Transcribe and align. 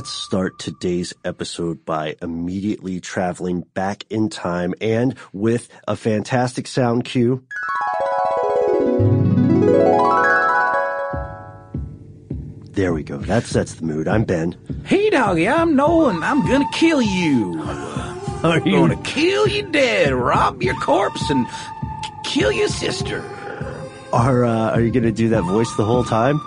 Let's 0.00 0.12
start 0.12 0.58
today's 0.58 1.12
episode 1.26 1.84
by 1.84 2.16
immediately 2.22 3.00
traveling 3.00 3.66
back 3.74 4.06
in 4.08 4.30
time 4.30 4.72
and 4.80 5.14
with 5.34 5.68
a 5.86 5.94
fantastic 5.94 6.66
sound 6.68 7.04
cue. 7.04 7.44
There 12.72 12.94
we 12.94 13.02
go. 13.02 13.18
That 13.18 13.42
sets 13.44 13.74
the 13.74 13.84
mood. 13.84 14.08
I'm 14.08 14.24
Ben. 14.24 14.56
Hey, 14.86 15.10
doggy, 15.10 15.46
I'm 15.46 15.76
Nolan. 15.76 16.22
I'm 16.22 16.46
gonna 16.48 16.64
kill 16.72 17.02
you. 17.02 17.60
Are 17.62 18.52
I'm 18.56 18.64
gonna 18.64 18.96
kill 19.02 19.48
you 19.48 19.70
dead, 19.70 20.14
rob 20.14 20.62
your 20.62 20.76
corpse, 20.76 21.28
and 21.28 21.46
k- 21.46 21.52
kill 22.24 22.50
your 22.50 22.68
sister. 22.68 23.22
are 24.14 24.46
uh, 24.46 24.70
are 24.70 24.80
you 24.80 24.92
going 24.92 25.02
to 25.02 25.12
do 25.12 25.28
that 25.28 25.42
voice 25.42 25.70
the 25.76 25.84
whole 25.84 26.04
time? 26.04 26.40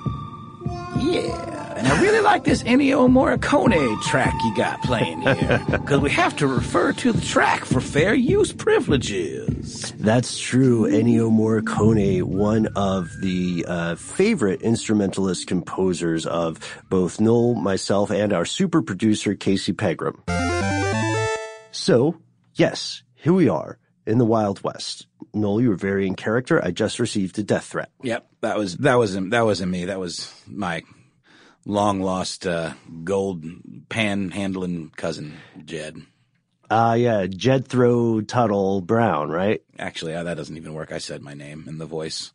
Yeah. 0.97 1.52
And 1.83 1.91
I 1.91 2.01
really 2.01 2.21
like 2.21 2.45
this 2.45 2.63
Ennio 2.63 3.09
Morricone 3.09 4.01
track 4.03 4.33
you 4.45 4.55
got 4.55 4.81
playing 4.83 5.21
here. 5.21 5.61
Because 5.83 5.99
we 5.99 6.11
have 6.11 6.33
to 6.37 6.47
refer 6.47 6.93
to 6.93 7.11
the 7.11 7.19
track 7.19 7.65
for 7.65 7.81
fair 7.81 8.13
use 8.13 8.53
privileges. 8.53 9.91
That's 9.97 10.39
true. 10.39 10.83
Ennio 10.89 11.29
Morricone, 11.29 12.23
one 12.23 12.67
of 12.77 13.09
the 13.19 13.65
uh, 13.67 13.95
favorite 13.95 14.61
instrumentalist 14.61 15.47
composers 15.47 16.25
of 16.25 16.57
both 16.89 17.19
Noel, 17.19 17.55
myself, 17.55 18.11
and 18.11 18.31
our 18.31 18.45
super 18.45 18.81
producer, 18.81 19.35
Casey 19.35 19.73
Pegram. 19.73 20.23
So, 21.71 22.15
yes, 22.55 23.03
here 23.15 23.33
we 23.33 23.49
are 23.49 23.77
in 24.07 24.19
the 24.19 24.25
Wild 24.25 24.63
West. 24.63 25.07
Noel, 25.33 25.59
you 25.59 25.69
were 25.69 25.75
very 25.75 26.07
in 26.07 26.15
character. 26.15 26.63
I 26.63 26.71
just 26.71 26.97
received 26.97 27.37
a 27.39 27.43
death 27.43 27.65
threat. 27.65 27.89
Yep, 28.03 28.25
that 28.39 28.57
was 28.57 28.77
that 28.77 28.95
wasn't 28.95 29.31
that 29.31 29.43
wasn't 29.43 29.71
me. 29.71 29.85
That 29.85 29.99
was 29.99 30.33
my 30.47 30.83
long 31.65 32.01
lost 32.01 32.45
uh, 32.45 32.73
gold 33.03 33.43
pan 33.89 34.31
handling 34.31 34.91
cousin 34.95 35.37
Jed. 35.65 36.01
Ah, 36.71 36.93
yeah, 36.93 37.27
Jethro 37.27 38.21
Tuttle 38.21 38.81
Brown, 38.81 39.29
right? 39.29 39.61
Actually, 39.77 40.15
uh, 40.15 40.23
that 40.23 40.37
doesn't 40.37 40.57
even 40.57 40.73
work. 40.73 40.91
I 40.91 40.97
said 40.97 41.21
my 41.21 41.33
name 41.35 41.65
in 41.67 41.77
the 41.77 41.85
voice. 41.85 42.31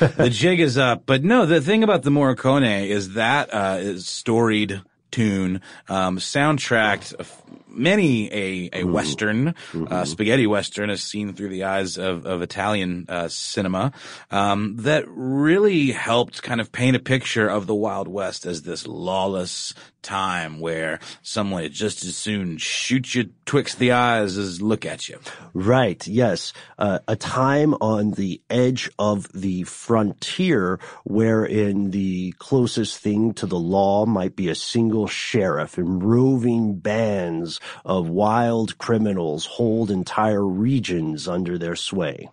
the 0.00 0.28
jig 0.30 0.60
is 0.60 0.76
up. 0.76 1.04
But 1.06 1.24
no, 1.24 1.46
the 1.46 1.62
thing 1.62 1.82
about 1.82 2.02
the 2.02 2.10
Morricone 2.10 2.86
is 2.86 3.14
that 3.14 3.54
uh, 3.54 3.78
is 3.80 4.06
storied 4.06 4.82
tune, 5.10 5.62
um, 5.88 6.18
soundtracked 6.18 7.14
f- 7.18 7.42
many 7.70 8.32
a, 8.32 8.80
a 8.80 8.84
western, 8.84 9.54
uh, 9.74 10.04
spaghetti 10.04 10.46
western 10.46 10.90
as 10.90 11.02
seen 11.02 11.32
through 11.32 11.48
the 11.48 11.64
eyes 11.64 11.98
of, 11.98 12.26
of 12.26 12.42
Italian 12.42 13.06
uh, 13.08 13.28
cinema, 13.28 13.92
um, 14.30 14.76
that 14.78 15.04
really 15.08 15.90
helped 15.90 16.42
kind 16.42 16.60
of 16.60 16.72
paint 16.72 16.96
a 16.96 17.00
picture 17.00 17.48
of 17.48 17.66
the 17.66 17.74
Wild 17.74 18.08
West 18.08 18.46
as 18.46 18.62
this 18.62 18.86
lawless 18.86 19.74
time 20.02 20.60
where 20.60 20.98
someone 21.22 21.70
just 21.70 22.04
as 22.04 22.16
soon 22.16 22.56
shoot 22.56 23.14
you 23.14 23.30
twixt 23.44 23.78
the 23.78 23.92
eyes 23.92 24.38
as 24.38 24.62
look 24.62 24.86
at 24.86 25.08
you. 25.08 25.18
Right, 25.52 26.06
yes. 26.06 26.52
Uh, 26.78 27.00
a 27.06 27.16
time 27.16 27.74
on 27.74 28.12
the 28.12 28.40
edge 28.48 28.90
of 28.98 29.30
the 29.32 29.64
frontier 29.64 30.78
wherein 31.04 31.90
the 31.90 32.32
closest 32.38 32.98
thing 32.98 33.34
to 33.34 33.46
the 33.46 33.58
law 33.58 34.06
might 34.06 34.36
be 34.36 34.48
a 34.48 34.54
single 34.54 35.06
sheriff 35.06 35.76
and 35.76 36.02
roving 36.02 36.78
bands 36.78 37.59
of 37.84 38.08
wild 38.08 38.78
criminals 38.78 39.46
hold 39.46 39.90
entire 39.90 40.44
regions 40.46 41.28
under 41.28 41.58
their 41.58 41.76
sway. 41.76 42.28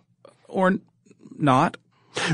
Or 0.46 0.78
not. 1.38 1.76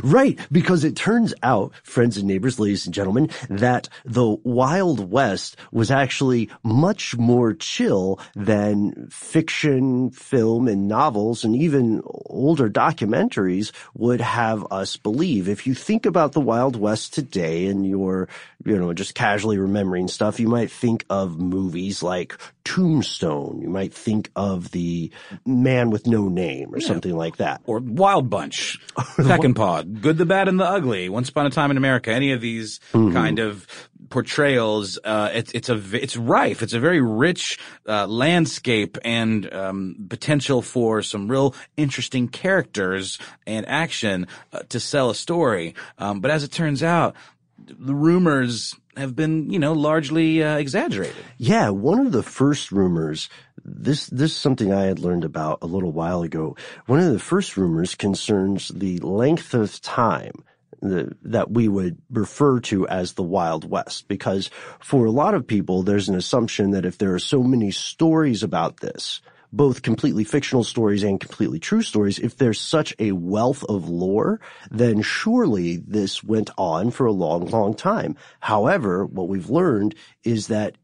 Right, 0.02 0.38
because 0.50 0.84
it 0.84 0.96
turns 0.96 1.34
out, 1.42 1.72
friends 1.82 2.16
and 2.16 2.26
neighbors, 2.26 2.58
ladies 2.58 2.86
and 2.86 2.94
gentlemen, 2.94 3.30
that 3.50 3.88
the 4.04 4.26
Wild 4.42 5.10
West 5.10 5.56
was 5.72 5.90
actually 5.90 6.48
much 6.62 7.16
more 7.16 7.52
chill 7.54 8.18
than 8.34 9.08
fiction, 9.10 10.10
film, 10.10 10.68
and 10.68 10.88
novels, 10.88 11.44
and 11.44 11.54
even 11.54 12.02
older 12.26 12.68
documentaries 12.70 13.72
would 13.94 14.20
have 14.20 14.66
us 14.70 14.96
believe. 14.96 15.48
If 15.48 15.66
you 15.66 15.74
think 15.74 16.06
about 16.06 16.32
the 16.32 16.40
Wild 16.40 16.76
West 16.76 17.14
today 17.14 17.66
and 17.66 17.86
you're, 17.86 18.28
you 18.64 18.78
know, 18.78 18.92
just 18.92 19.14
casually 19.14 19.58
remembering 19.58 20.08
stuff, 20.08 20.40
you 20.40 20.48
might 20.48 20.70
think 20.70 21.04
of 21.10 21.38
movies 21.38 22.02
like 22.02 22.36
Tombstone. 22.64 23.60
You 23.60 23.68
might 23.68 23.92
think 23.92 24.30
of 24.34 24.70
the 24.70 25.10
Man 25.44 25.90
with 25.90 26.06
No 26.06 26.28
Name 26.28 26.74
or 26.74 26.80
something 26.80 27.14
like 27.14 27.36
that. 27.36 27.60
or 27.66 27.78
Wild 27.80 28.30
Bunch, 28.30 28.78
Peckinpah, 29.64 30.00
Good, 30.00 30.19
the 30.19 30.26
Bad, 30.26 30.49
and 30.49 30.58
the 30.58 30.64
Ugly, 30.64 31.08
Once 31.08 31.28
Upon 31.28 31.46
a 31.46 31.50
Time 31.50 31.70
in 31.70 31.76
America. 31.76 32.12
Any 32.12 32.32
of 32.32 32.40
these 32.40 32.81
kind 32.93 33.38
of 33.38 33.66
portrayals, 34.11 34.99
uh, 35.05 35.31
it's 35.32 35.52
it's 35.52 35.69
a 35.69 35.81
it's 35.93 36.16
rife. 36.16 36.62
It's 36.62 36.72
a 36.72 36.81
very 36.81 37.00
rich 37.00 37.58
uh, 37.88 38.06
landscape 38.06 38.99
and 39.05 39.52
um, 39.52 40.06
potential 40.08 40.62
for 40.62 41.02
some 41.02 41.28
real 41.28 41.55
interesting 41.76 42.28
characters 42.28 43.19
and 43.46 43.66
action 43.66 44.26
uh, 44.52 44.61
to 44.69 44.81
sell 44.81 45.11
a 45.11 45.14
story. 45.14 45.75
Um, 45.99 46.20
but 46.20 46.31
as 46.31 46.44
it 46.44 46.52
turns 46.52 46.82
out, 46.82 47.14
the 47.58 47.94
rumors 47.94 48.75
have 48.96 49.14
been, 49.14 49.50
you 49.50 49.58
know, 49.58 49.73
largely 49.73 50.43
uh, 50.43 50.56
exaggerated. 50.56 51.17
Yeah, 51.38 51.70
one 51.70 52.06
of 52.06 52.12
the 52.12 52.23
first 52.23 52.73
rumors, 52.73 53.29
this, 53.64 54.06
this 54.06 54.32
is 54.32 54.37
something 54.37 54.73
I 54.73 54.85
had 54.85 54.99
learned 54.99 55.25
about 55.25 55.58
a 55.62 55.67
little 55.67 55.93
while 55.93 56.23
ago. 56.23 56.56
One 56.87 57.00
of 57.00 57.12
the 57.12 57.19
first 57.19 57.56
rumors 57.56 57.94
concerns 57.94 58.69
the 58.69 58.99
length 58.99 59.55
of 59.55 59.81
time 59.81 60.44
the, 60.85 61.17
that 61.23 61.50
we 61.50 61.67
would 61.67 61.99
refer 62.11 62.61
to 62.61 62.87
as 62.87 63.14
the 63.14 63.23
Wild 63.23 63.69
West, 63.69 64.06
because 64.06 64.50
for 64.81 65.06
a 65.06 65.11
lot 65.11 65.35
of 65.35 65.47
people, 65.47 65.82
there's 65.82 66.08
an 66.08 66.14
assumption 66.14 66.73
that 66.73 66.85
if 66.85 66.99
there 66.99 67.14
are 67.14 67.19
so 67.19 67.43
many 67.43 67.70
stories 67.70 68.43
about 68.43 68.81
this, 68.81 69.20
both 69.56 69.82
completely 69.82 70.24
fictional 70.24 70.64
stories 70.64 71.02
and 71.02 71.20
completely 71.20 71.60
true 71.60 71.82
stories, 71.82 72.18
if 72.18 72.36
there's 72.36 72.60
such 72.60 72.94
a 72.98 73.12
wealth 73.12 73.64
of 73.64 73.88
lore, 73.88 74.40
then 74.70 75.02
surely 75.02 75.76
this 75.76 76.24
went 76.24 76.50
on 76.58 76.90
for 76.90 77.06
a 77.06 77.12
long, 77.12 77.46
long 77.46 77.74
time. 77.74 78.16
However, 78.40 79.04
what 79.04 79.28
we've 79.28 79.50
learned 79.50 79.94
is 80.24 80.48
that 80.48 80.76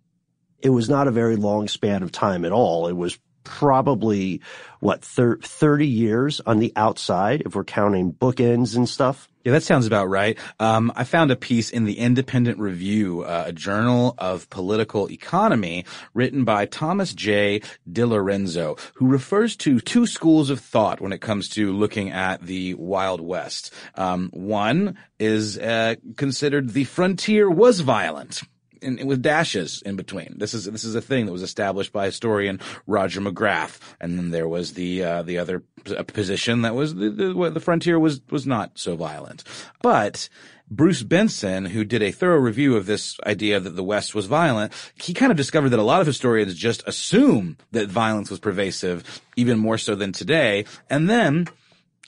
it 0.63 0.71
was 0.71 0.89
not 0.89 1.09
a 1.09 1.13
very 1.13 1.37
long 1.37 1.69
span 1.69 2.03
of 2.03 2.13
time 2.13 2.45
at 2.45 2.53
all. 2.53 2.87
It 2.87 2.97
was 2.97 3.19
probably 3.45 4.43
what 4.81 5.03
30 5.03 5.87
years 5.87 6.41
on 6.41 6.59
the 6.59 6.73
outside 6.77 7.43
if 7.47 7.55
we're 7.55 7.65
counting 7.65 8.13
bookends 8.13 8.77
and 8.77 8.89
stuff 8.89 9.30
yeah, 9.45 9.53
that 9.53 9.63
sounds 9.63 9.87
about 9.87 10.07
right. 10.09 10.39
Um, 10.59 10.93
I 10.95 11.05
found 11.05 11.31
a 11.31 11.37
piece 11.37 11.71
in 11.71 11.85
the 11.85 11.99
Independent 11.99 12.59
Review, 12.59 13.23
uh, 13.23 13.45
a 13.47 13.53
journal 13.53 14.15
of 14.19 14.49
political 14.51 15.11
economy, 15.11 15.87
written 16.13 16.45
by 16.45 16.67
Thomas 16.67 17.15
J. 17.15 17.63
DiLorenzo, 17.91 18.79
who 18.95 19.07
refers 19.07 19.57
to 19.57 19.81
two 19.81 20.07
schools 20.07 20.51
of 20.51 20.61
thought 20.61 21.01
when 21.01 21.13
it 21.13 21.21
comes 21.21 21.49
to 21.51 21.73
looking 21.73 22.11
at 22.11 22.43
the 22.43 22.75
Wild 22.75 23.21
West. 23.21 23.73
Um, 23.95 24.31
one 24.33 24.99
is 25.19 25.59
uh, 25.59 25.95
considered 26.17 26.71
the 26.71 26.85
frontier 26.85 27.51
was 27.51 27.81
violent 27.81 28.43
with 28.83 29.23
dashes 29.23 29.83
in 29.83 29.97
between. 29.97 30.35
This 30.39 30.55
is 30.55 30.65
this 30.65 30.85
is 30.85 30.95
a 30.95 31.01
thing 31.01 31.27
that 31.27 31.33
was 31.33 31.43
established 31.43 31.93
by 31.93 32.07
historian 32.07 32.61
Roger 32.87 33.21
McGrath, 33.21 33.79
and 34.01 34.19
then 34.19 34.31
there 34.31 34.49
was 34.49 34.75
the 34.75 35.05
uh, 35.05 35.23
the 35.23 35.39
other 35.39 35.63
position 36.07 36.63
that 36.63 36.75
was 36.75 36.95
the, 36.95 37.11
the 37.11 37.51
the 37.51 37.61
frontier 37.61 37.99
was 37.99 38.21
was 38.31 38.47
not 38.47 38.73
so 38.79 38.97
violent, 38.97 39.45
but. 39.83 40.29
Bruce 40.73 41.03
Benson, 41.03 41.65
who 41.65 41.85
did 41.85 42.01
a 42.01 42.13
thorough 42.13 42.39
review 42.39 42.77
of 42.77 42.87
this 42.87 43.19
idea 43.27 43.59
that 43.59 43.75
the 43.75 43.83
West 43.83 44.15
was 44.15 44.27
violent, 44.27 44.73
he 45.03 45.13
kind 45.13 45.33
of 45.33 45.37
discovered 45.37 45.71
that 45.71 45.81
a 45.81 45.83
lot 45.83 46.01
of 46.01 46.07
historians 46.07 46.55
just 46.55 46.87
assume 46.87 47.57
that 47.73 47.89
violence 47.89 48.31
was 48.31 48.39
pervasive, 48.39 49.21
even 49.35 49.59
more 49.59 49.79
so 49.79 49.97
than 49.97 50.13
today. 50.13 50.65
And 50.89 51.11
then 51.11 51.49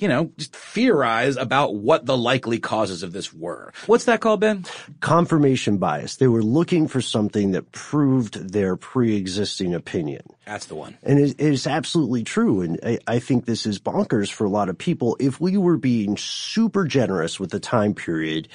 you 0.02 0.08
know, 0.08 0.32
just 0.36 0.54
theorize 0.56 1.36
about 1.36 1.76
what 1.76 2.06
the 2.06 2.18
likely 2.18 2.58
causes 2.58 3.04
of 3.04 3.12
this 3.12 3.32
were. 3.32 3.72
What's 3.86 4.04
that 4.06 4.20
called, 4.20 4.40
Ben? 4.40 4.64
Confirmation 4.98 5.78
bias. 5.78 6.16
They 6.16 6.26
were 6.26 6.42
looking 6.42 6.88
for 6.88 7.00
something 7.00 7.52
that 7.52 7.70
proved 7.70 8.52
their 8.52 8.74
pre-existing 8.74 9.74
opinion. 9.74 10.22
That's 10.44 10.66
the 10.66 10.74
one. 10.74 10.98
And 11.04 11.20
it 11.20 11.40
is 11.40 11.68
absolutely 11.68 12.24
true. 12.24 12.62
And 12.62 12.80
I, 12.84 12.98
I 13.06 13.18
think 13.20 13.44
this 13.44 13.64
is 13.64 13.78
bonkers 13.78 14.28
for 14.32 14.44
a 14.44 14.50
lot 14.50 14.68
of 14.68 14.76
people. 14.76 15.16
If 15.20 15.40
we 15.40 15.56
were 15.56 15.76
being 15.76 16.16
super 16.16 16.84
generous 16.84 17.38
with 17.38 17.50
the 17.50 17.60
time 17.60 17.94
period, 17.94 18.48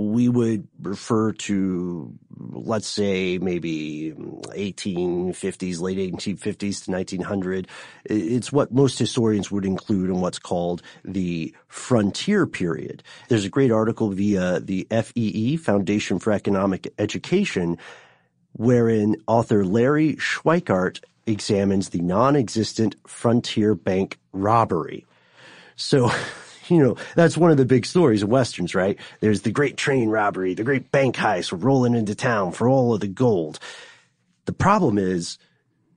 we 0.00 0.30
would 0.30 0.66
refer 0.80 1.30
to, 1.32 2.10
let's 2.38 2.86
say, 2.86 3.36
maybe 3.36 4.14
1850s, 4.16 5.78
late 5.78 5.98
1850s 5.98 6.84
to 6.84 6.90
1900. 6.90 7.68
It's 8.06 8.50
what 8.50 8.72
most 8.72 8.98
historians 8.98 9.50
would 9.50 9.66
include 9.66 10.08
in 10.08 10.22
what's 10.22 10.38
called 10.38 10.80
the 11.04 11.54
frontier 11.68 12.46
period. 12.46 13.02
There's 13.28 13.44
a 13.44 13.50
great 13.50 13.70
article 13.70 14.08
via 14.08 14.60
the 14.60 14.86
FEE, 14.90 15.58
Foundation 15.58 16.18
for 16.18 16.32
Economic 16.32 16.90
Education, 16.98 17.76
wherein 18.52 19.16
author 19.26 19.66
Larry 19.66 20.14
Schweikart 20.16 21.00
examines 21.26 21.90
the 21.90 22.00
non-existent 22.00 22.96
frontier 23.06 23.74
bank 23.74 24.18
robbery. 24.32 25.04
So 25.76 26.10
you 26.70 26.82
know, 26.82 26.96
that's 27.16 27.36
one 27.36 27.50
of 27.50 27.56
the 27.56 27.64
big 27.64 27.86
stories 27.86 28.22
of 28.22 28.28
Westerns, 28.28 28.74
right? 28.74 28.98
There's 29.20 29.42
the 29.42 29.50
great 29.50 29.76
train 29.76 30.08
robbery, 30.08 30.54
the 30.54 30.64
great 30.64 30.90
bank 30.90 31.16
heist, 31.16 31.52
rolling 31.62 31.94
into 31.94 32.14
town 32.14 32.52
for 32.52 32.68
all 32.68 32.94
of 32.94 33.00
the 33.00 33.08
gold. 33.08 33.58
The 34.44 34.52
problem 34.52 34.98
is 34.98 35.38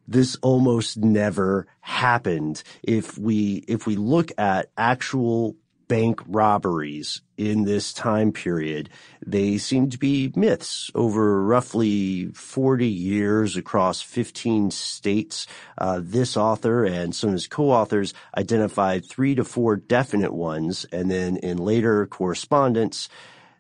this 0.08 0.36
almost 0.42 0.98
never 0.98 1.68
happened. 1.82 2.64
If 2.82 3.18
we, 3.18 3.64
if 3.68 3.88
we 3.88 3.96
look 3.96 4.32
at 4.38 4.70
actual 4.78 5.56
bank 5.94 6.20
robberies 6.26 7.22
in 7.38 7.66
this 7.66 7.94
time 7.94 8.32
period. 8.32 8.90
They 9.24 9.60
seem 9.60 9.92
to 9.92 10.00
be 10.00 10.34
myths 10.36 10.90
over 10.96 11.44
roughly 11.44 12.30
40 12.34 12.88
years 12.88 13.58
across 13.58 14.02
15 14.02 14.72
states. 14.72 15.46
Uh, 15.78 16.02
this 16.04 16.36
author 16.36 16.84
and 16.84 17.14
some 17.14 17.30
of 17.30 17.34
his 17.34 17.46
co-authors 17.46 18.16
identified 18.36 19.08
three 19.08 19.36
to 19.36 19.44
four 19.44 19.76
definite 19.76 20.34
ones, 20.34 20.84
and 20.92 21.12
then 21.12 21.38
in 21.38 21.58
later 21.58 22.08
correspondence, 22.08 23.08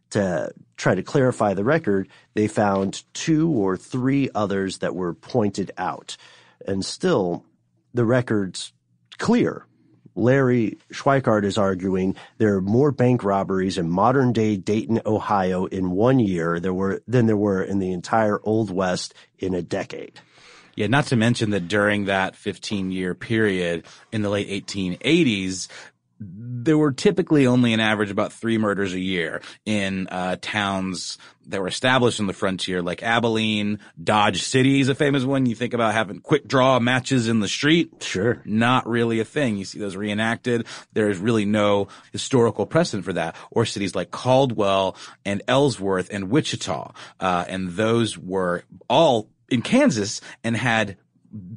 to 0.09 0.51
try 0.75 0.95
to 0.95 1.03
clarify 1.03 1.53
the 1.53 1.63
record, 1.63 2.07
they 2.33 2.47
found 2.47 3.03
two 3.13 3.51
or 3.51 3.77
three 3.77 4.31
others 4.33 4.79
that 4.79 4.95
were 4.95 5.13
pointed 5.13 5.69
out. 5.77 6.18
And 6.65 6.83
still, 6.83 7.45
the 7.94 8.06
record's 8.06 8.74
clear 9.19 9.68
Larry 10.15 10.77
Schweikart 10.92 11.44
is 11.44 11.57
arguing 11.57 12.15
there 12.38 12.56
are 12.56 12.62
more 12.62 12.92
bank 12.92 13.24
robberies 13.24 13.77
in 13.77 13.89
modern 13.89 14.33
day 14.33 14.57
Dayton, 14.57 15.01
Ohio 15.06 15.65
in 15.65 15.92
one 15.92 16.19
year 16.19 16.60
there 16.60 16.74
were, 16.74 17.01
than 17.07 17.25
there 17.25 17.38
were 17.38 17.63
in 17.63 17.80
the 17.80 17.92
entire 17.92 18.39
Old 18.44 18.69
West 18.69 19.13
in 19.39 19.54
a 19.54 19.62
decade. 19.62 20.19
Yeah, 20.75 20.88
not 20.88 21.06
to 21.07 21.15
mention 21.15 21.51
that 21.51 21.68
during 21.68 22.06
that 22.06 22.36
15 22.36 22.92
year 22.92 23.13
period 23.13 23.86
in 24.12 24.24
the 24.24 24.30
late 24.30 24.50
1880s, 24.50 25.68
there 26.64 26.78
were 26.78 26.92
typically 26.92 27.46
only 27.46 27.74
an 27.74 27.80
average 27.80 28.12
about 28.12 28.31
three 28.31 28.58
murders 28.58 28.94
a 28.94 29.00
year 29.00 29.42
in 29.66 30.08
uh, 30.08 30.38
towns 30.42 31.18
that 31.48 31.60
were 31.60 31.68
established 31.68 32.20
in 32.20 32.28
the 32.28 32.34
frontier, 32.34 32.81
like 32.81 33.04
Abilene, 33.04 33.80
Dodge 34.02 34.42
City 34.44 34.80
is 34.80 34.88
a 34.88 34.96
famous 34.96 35.24
one. 35.24 35.46
You 35.46 35.56
think 35.56 35.74
about 35.74 35.94
having 35.94 36.22
quick 36.22 36.48
draw 36.48 36.80
matches 36.80 37.28
in 37.28 37.42
the 37.42 37.48
street. 37.48 37.92
Sure. 38.02 38.42
Not 38.46 38.88
really 38.88 39.20
a 39.20 39.25
thing. 39.25 39.58
You 39.58 39.66
see 39.66 39.80
those 39.80 39.98
reenacted. 39.98 40.66
There 40.94 41.10
is 41.10 41.18
really 41.18 41.46
no 41.46 41.90
historical 42.14 42.66
precedent 42.66 43.04
for 43.04 43.14
that. 43.14 43.36
Or 43.52 43.66
cities 43.66 43.96
like 43.96 44.12
Caldwell 44.12 44.96
and 45.25 45.42
Ellsworth 45.48 46.10
and 46.12 46.30
Wichita. 46.30 46.94
Uh, 47.20 47.46
and 47.48 47.72
those 47.72 48.18
were 48.18 48.64
all 48.90 49.28
in 49.50 49.62
Kansas 49.62 50.22
and 50.44 50.56
had 50.56 50.98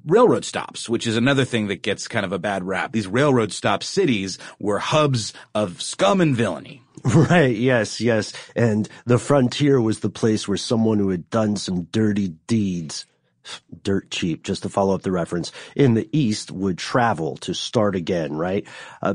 railroad 0.07 0.45
stops, 0.45 0.89
which 0.89 1.07
is 1.07 1.17
another 1.17 1.45
thing 1.45 1.69
that 1.69 1.83
gets 1.83 2.09
kind 2.09 2.25
of 2.25 2.33
a 2.33 2.39
bad 2.39 2.65
rap. 2.65 2.93
These 2.93 3.07
railroad 3.07 3.53
stop 3.53 3.83
cities 3.83 4.39
were 4.59 4.79
hubs 4.79 5.33
of 5.55 5.83
scum 5.83 6.21
and 6.21 6.35
villainy. 6.35 6.83
Right. 7.15 7.55
Yes. 7.55 8.01
Yes. 8.01 8.33
And 8.57 8.89
the 9.05 9.19
frontier 9.19 9.81
was 9.81 10.01
the 10.01 10.11
place 10.11 10.49
where 10.49 10.57
someone 10.57 10.99
who 10.99 11.11
had 11.11 11.31
done 11.31 11.55
some 11.57 11.85
dirty 11.85 12.31
deeds, 12.49 13.07
dirt 13.83 14.11
cheap, 14.11 14.43
just 14.43 14.63
to 14.63 14.69
follow 14.69 14.95
up 14.95 15.03
the 15.03 15.13
reference, 15.13 15.53
in 15.77 15.95
the 15.95 16.09
East 16.11 16.51
would 16.51 16.79
travel 16.79 17.37
to 17.39 17.55
start 17.55 17.95
again. 17.95 18.37
Right. 18.37 18.67
Uh, 19.01 19.15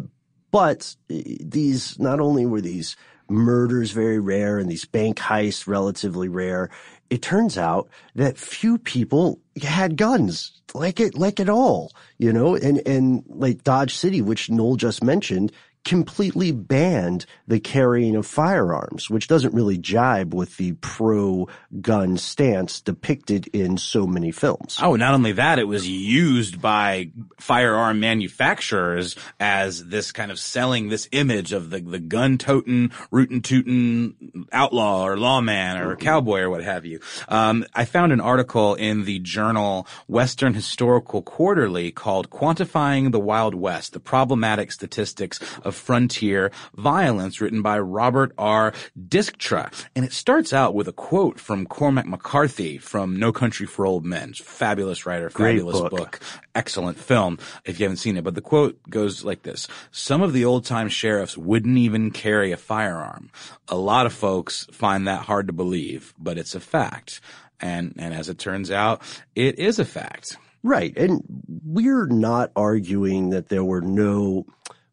but 0.51 0.95
these, 1.09 1.99
not 1.99 2.21
only 2.21 2.45
were 2.45 2.61
these 2.61 2.95
murders 3.29 3.91
very 3.91 4.19
rare 4.19 4.57
and 4.57 4.69
these 4.69 4.85
bank 4.85 5.17
heists 5.17 5.67
relatively 5.67 6.29
rare, 6.29 6.69
it 7.11 7.21
turns 7.21 7.57
out 7.57 7.89
that 8.15 8.37
few 8.37 8.77
people 8.77 9.39
had 9.61 9.97
guns 9.97 10.53
like 10.73 11.01
it, 11.01 11.13
like 11.13 11.41
at 11.41 11.49
all, 11.49 11.91
you 12.17 12.31
know, 12.31 12.55
and, 12.55 12.81
and 12.87 13.23
like 13.27 13.65
Dodge 13.65 13.93
City, 13.93 14.21
which 14.21 14.49
Noel 14.49 14.77
just 14.77 15.03
mentioned, 15.03 15.51
completely 15.83 16.51
banned 16.51 17.25
the 17.47 17.59
carrying 17.59 18.15
of 18.15 18.25
firearms, 18.25 19.09
which 19.09 19.27
doesn't 19.27 19.53
really 19.53 19.77
jibe 19.77 20.33
with 20.33 20.57
the 20.57 20.73
pro-gun 20.73 22.17
stance 22.17 22.81
depicted 22.81 23.47
in 23.47 23.77
so 23.77 24.05
many 24.05 24.31
films. 24.31 24.77
Oh, 24.81 24.95
not 24.95 25.13
only 25.13 25.31
that, 25.33 25.59
it 25.59 25.67
was 25.67 25.87
used 25.87 26.61
by 26.61 27.11
firearm 27.39 27.99
manufacturers 27.99 29.15
as 29.39 29.85
this 29.87 30.11
kind 30.11 30.31
of 30.31 30.39
selling 30.39 30.89
this 30.89 31.07
image 31.11 31.51
of 31.51 31.71
the, 31.71 31.79
the 31.81 31.99
gun-toting, 31.99 32.91
rootin' 33.09 33.41
tootin' 33.41 34.45
outlaw 34.51 35.03
or 35.05 35.17
lawman 35.17 35.77
or 35.77 35.95
cowboy 35.95 36.41
or 36.41 36.49
what 36.49 36.63
have 36.63 36.85
you. 36.85 36.99
Um, 37.27 37.65
I 37.73 37.85
found 37.85 38.11
an 38.11 38.21
article 38.21 38.75
in 38.75 39.05
the 39.05 39.19
journal 39.19 39.87
Western 40.07 40.53
Historical 40.53 41.21
Quarterly 41.21 41.91
called 41.91 42.29
Quantifying 42.29 43.11
the 43.11 43.19
Wild 43.19 43.55
West, 43.55 43.93
the 43.93 43.99
problematic 43.99 44.71
statistics 44.71 45.39
of 45.63 45.70
of 45.71 45.75
Frontier 45.75 46.51
Violence 46.75 47.39
written 47.39 47.61
by 47.61 47.79
Robert 47.79 48.33
R. 48.37 48.73
Dykstra. 48.99 49.71
And 49.95 50.03
it 50.03 50.11
starts 50.11 50.51
out 50.51 50.75
with 50.75 50.89
a 50.89 50.91
quote 50.91 51.39
from 51.39 51.65
Cormac 51.65 52.05
McCarthy 52.05 52.77
from 52.77 53.15
No 53.15 53.31
Country 53.31 53.65
for 53.65 53.85
Old 53.85 54.05
Men. 54.05 54.33
Fabulous 54.33 55.05
writer, 55.05 55.29
fabulous 55.29 55.79
book. 55.79 55.91
book. 55.91 56.19
excellent 56.53 56.97
film 56.97 57.39
if 57.63 57.79
you 57.79 57.85
haven't 57.85 57.97
seen 57.97 58.17
it. 58.17 58.23
But 58.25 58.35
the 58.35 58.41
quote 58.41 58.77
goes 58.89 59.23
like 59.23 59.43
this. 59.43 59.69
Some 59.91 60.21
of 60.21 60.33
the 60.33 60.43
old 60.43 60.65
time 60.65 60.89
sheriffs 60.89 61.37
wouldn't 61.37 61.77
even 61.77 62.11
carry 62.11 62.51
a 62.51 62.57
firearm. 62.57 63.31
A 63.69 63.77
lot 63.77 64.05
of 64.05 64.13
folks 64.13 64.67
find 64.73 65.07
that 65.07 65.21
hard 65.21 65.47
to 65.47 65.53
believe, 65.53 66.13
but 66.19 66.37
it's 66.37 66.53
a 66.53 66.59
fact. 66.59 67.21
And, 67.61 67.93
and 67.97 68.13
as 68.13 68.27
it 68.27 68.37
turns 68.37 68.71
out, 68.71 69.01
it 69.35 69.57
is 69.57 69.79
a 69.79 69.85
fact. 69.85 70.35
Right. 70.63 70.95
And 70.97 71.23
we're 71.65 72.07
not 72.07 72.51
arguing 72.55 73.31
that 73.31 73.49
there 73.49 73.63
were 73.63 73.81
no 73.81 74.45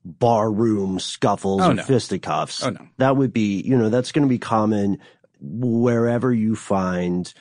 barroom 0.09 0.99
scuffles 0.99 1.61
oh, 1.63 1.71
and 1.71 1.77
no. 1.77 1.83
fisticuffs. 1.83 2.65
Oh, 2.65 2.71
no. 2.71 2.89
That 2.99 3.17
would 3.17 3.33
be, 3.33 3.61
you 3.61 3.77
know, 3.77 3.89
that's 3.89 4.13
going 4.13 4.27
to 4.27 4.29
be 4.29 4.39
common 4.39 4.99
wherever 5.41 6.33
you 6.33 6.57
find 6.57 7.33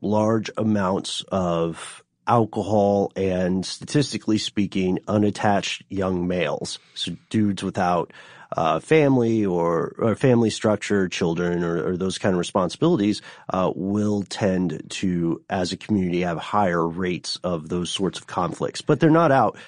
large 0.00 0.50
amounts 0.56 1.22
of 1.28 2.02
alcohol 2.26 3.12
and 3.16 3.64
statistically 3.64 4.38
speaking, 4.38 4.98
unattached 5.06 5.84
young 5.88 6.26
males. 6.26 6.78
So 6.94 7.16
dudes 7.30 7.62
without 7.62 8.12
uh, 8.56 8.80
family 8.80 9.44
or, 9.44 9.94
or, 9.98 10.14
family 10.14 10.50
structure, 10.50 11.08
children, 11.08 11.64
or, 11.64 11.92
or, 11.92 11.96
those 11.96 12.18
kind 12.18 12.34
of 12.34 12.38
responsibilities 12.38 13.20
uh, 13.52 13.72
will 13.74 14.22
tend 14.22 14.82
to, 14.88 15.42
as 15.50 15.72
a 15.72 15.76
community, 15.76 16.20
have 16.20 16.38
higher 16.38 16.86
rates 16.86 17.38
of 17.42 17.68
those 17.68 17.90
sorts 17.90 18.18
of 18.18 18.28
conflicts. 18.28 18.82
But 18.82 19.00
they're 19.00 19.10
not 19.10 19.32
out 19.32 19.58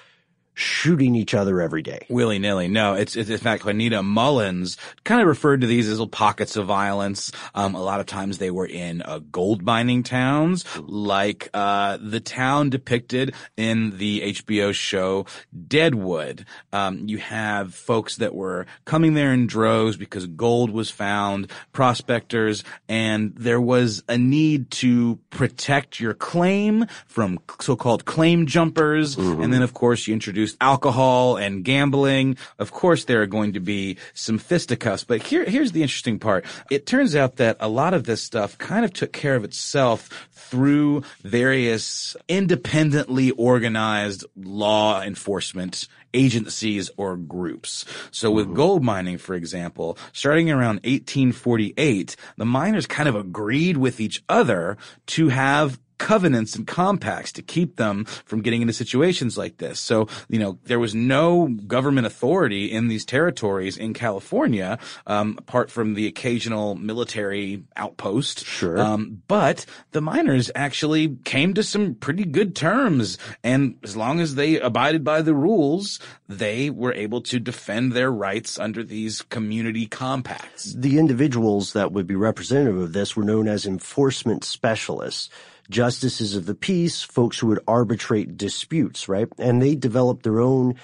shooting 0.58 1.14
each 1.14 1.34
other 1.34 1.60
every 1.60 1.82
day. 1.82 2.04
Willy 2.08 2.40
nilly. 2.40 2.66
No, 2.66 2.94
it's, 2.94 3.14
it's, 3.14 3.30
in 3.30 3.38
fact, 3.38 3.64
Juanita 3.64 4.02
Mullins 4.02 4.76
kind 5.04 5.20
of 5.20 5.28
referred 5.28 5.60
to 5.60 5.68
these 5.68 5.86
as 5.86 5.92
little 5.92 6.08
pockets 6.08 6.56
of 6.56 6.66
violence. 6.66 7.30
Um, 7.54 7.76
a 7.76 7.82
lot 7.82 8.00
of 8.00 8.06
times 8.06 8.38
they 8.38 8.50
were 8.50 8.66
in 8.66 9.02
uh, 9.02 9.20
gold 9.30 9.62
mining 9.62 10.02
towns, 10.02 10.64
like, 10.80 11.48
uh, 11.54 11.98
the 12.00 12.18
town 12.18 12.70
depicted 12.70 13.34
in 13.56 13.98
the 13.98 14.32
HBO 14.32 14.74
show 14.74 15.26
Deadwood. 15.66 16.44
Um, 16.72 17.08
you 17.08 17.18
have 17.18 17.72
folks 17.72 18.16
that 18.16 18.34
were 18.34 18.66
coming 18.84 19.14
there 19.14 19.32
in 19.32 19.46
droves 19.46 19.96
because 19.96 20.26
gold 20.26 20.70
was 20.70 20.90
found, 20.90 21.52
prospectors, 21.72 22.64
and 22.88 23.32
there 23.36 23.60
was 23.60 24.02
a 24.08 24.18
need 24.18 24.72
to 24.72 25.20
protect 25.30 26.00
your 26.00 26.14
claim 26.14 26.86
from 27.06 27.38
so-called 27.60 28.04
claim 28.04 28.46
jumpers. 28.46 29.14
Mm-hmm. 29.14 29.42
And 29.42 29.52
then, 29.52 29.62
of 29.62 29.72
course, 29.72 30.08
you 30.08 30.14
introduce 30.14 30.47
alcohol 30.60 31.36
and 31.36 31.64
gambling. 31.64 32.36
Of 32.58 32.72
course, 32.72 33.04
there 33.04 33.22
are 33.22 33.26
going 33.26 33.52
to 33.54 33.60
be 33.60 33.98
some 34.14 34.38
fisticuffs, 34.38 35.04
but 35.04 35.22
here, 35.22 35.44
here's 35.44 35.72
the 35.72 35.82
interesting 35.82 36.18
part. 36.18 36.44
It 36.70 36.86
turns 36.86 37.14
out 37.16 37.36
that 37.36 37.56
a 37.60 37.68
lot 37.68 37.94
of 37.94 38.04
this 38.04 38.22
stuff 38.22 38.56
kind 38.58 38.84
of 38.84 38.92
took 38.92 39.12
care 39.12 39.36
of 39.36 39.44
itself 39.44 40.28
through 40.32 41.02
various 41.22 42.16
independently 42.28 43.30
organized 43.32 44.24
law 44.36 45.02
enforcement 45.02 45.88
agencies 46.14 46.90
or 46.96 47.16
groups. 47.16 47.84
So 48.10 48.30
with 48.30 48.46
mm-hmm. 48.46 48.56
gold 48.56 48.84
mining, 48.84 49.18
for 49.18 49.34
example, 49.34 49.98
starting 50.12 50.50
around 50.50 50.76
1848, 50.84 52.16
the 52.36 52.44
miners 52.44 52.86
kind 52.86 53.08
of 53.08 53.14
agreed 53.14 53.76
with 53.76 54.00
each 54.00 54.22
other 54.28 54.76
to 55.08 55.28
have 55.28 55.78
covenants 55.98 56.56
and 56.56 56.66
compacts 56.66 57.32
to 57.32 57.42
keep 57.42 57.76
them 57.76 58.04
from 58.24 58.40
getting 58.40 58.62
into 58.62 58.72
situations 58.72 59.36
like 59.36 59.58
this. 59.58 59.80
So, 59.80 60.08
you 60.28 60.38
know, 60.38 60.58
there 60.64 60.78
was 60.78 60.94
no 60.94 61.48
government 61.66 62.06
authority 62.06 62.70
in 62.72 62.88
these 62.88 63.04
territories 63.04 63.76
in 63.76 63.94
California, 63.94 64.78
um, 65.06 65.36
apart 65.38 65.70
from 65.70 65.94
the 65.94 66.06
occasional 66.06 66.74
military 66.74 67.64
outpost. 67.76 68.44
Sure. 68.44 68.78
Um, 68.78 69.22
but 69.28 69.66
the 69.92 70.00
miners 70.00 70.50
actually 70.54 71.16
came 71.24 71.54
to 71.54 71.62
some 71.62 71.94
pretty 71.94 72.24
good 72.24 72.54
terms. 72.54 73.18
And 73.42 73.76
as 73.82 73.96
long 73.96 74.20
as 74.20 74.34
they 74.34 74.58
abided 74.60 75.04
by 75.04 75.22
the 75.22 75.34
rules, 75.34 76.00
they 76.28 76.70
were 76.70 76.92
able 76.94 77.20
to 77.22 77.38
defend 77.40 77.92
their 77.92 78.10
rights 78.10 78.58
under 78.58 78.82
these 78.82 79.22
community 79.22 79.86
compacts. 79.86 80.72
The 80.74 80.98
individuals 80.98 81.72
that 81.72 81.92
would 81.92 82.06
be 82.06 82.14
representative 82.14 82.80
of 82.80 82.92
this 82.92 83.16
were 83.16 83.24
known 83.24 83.48
as 83.48 83.66
enforcement 83.66 84.44
specialists 84.44 85.28
justices 85.70 86.34
of 86.34 86.46
the 86.46 86.54
peace, 86.54 87.02
folks 87.02 87.38
who 87.38 87.48
would 87.48 87.62
arbitrate 87.68 88.36
disputes, 88.36 89.08
right? 89.08 89.28
And 89.38 89.60
they 89.60 89.74
developed 89.74 90.22
their 90.22 90.40
own 90.40 90.74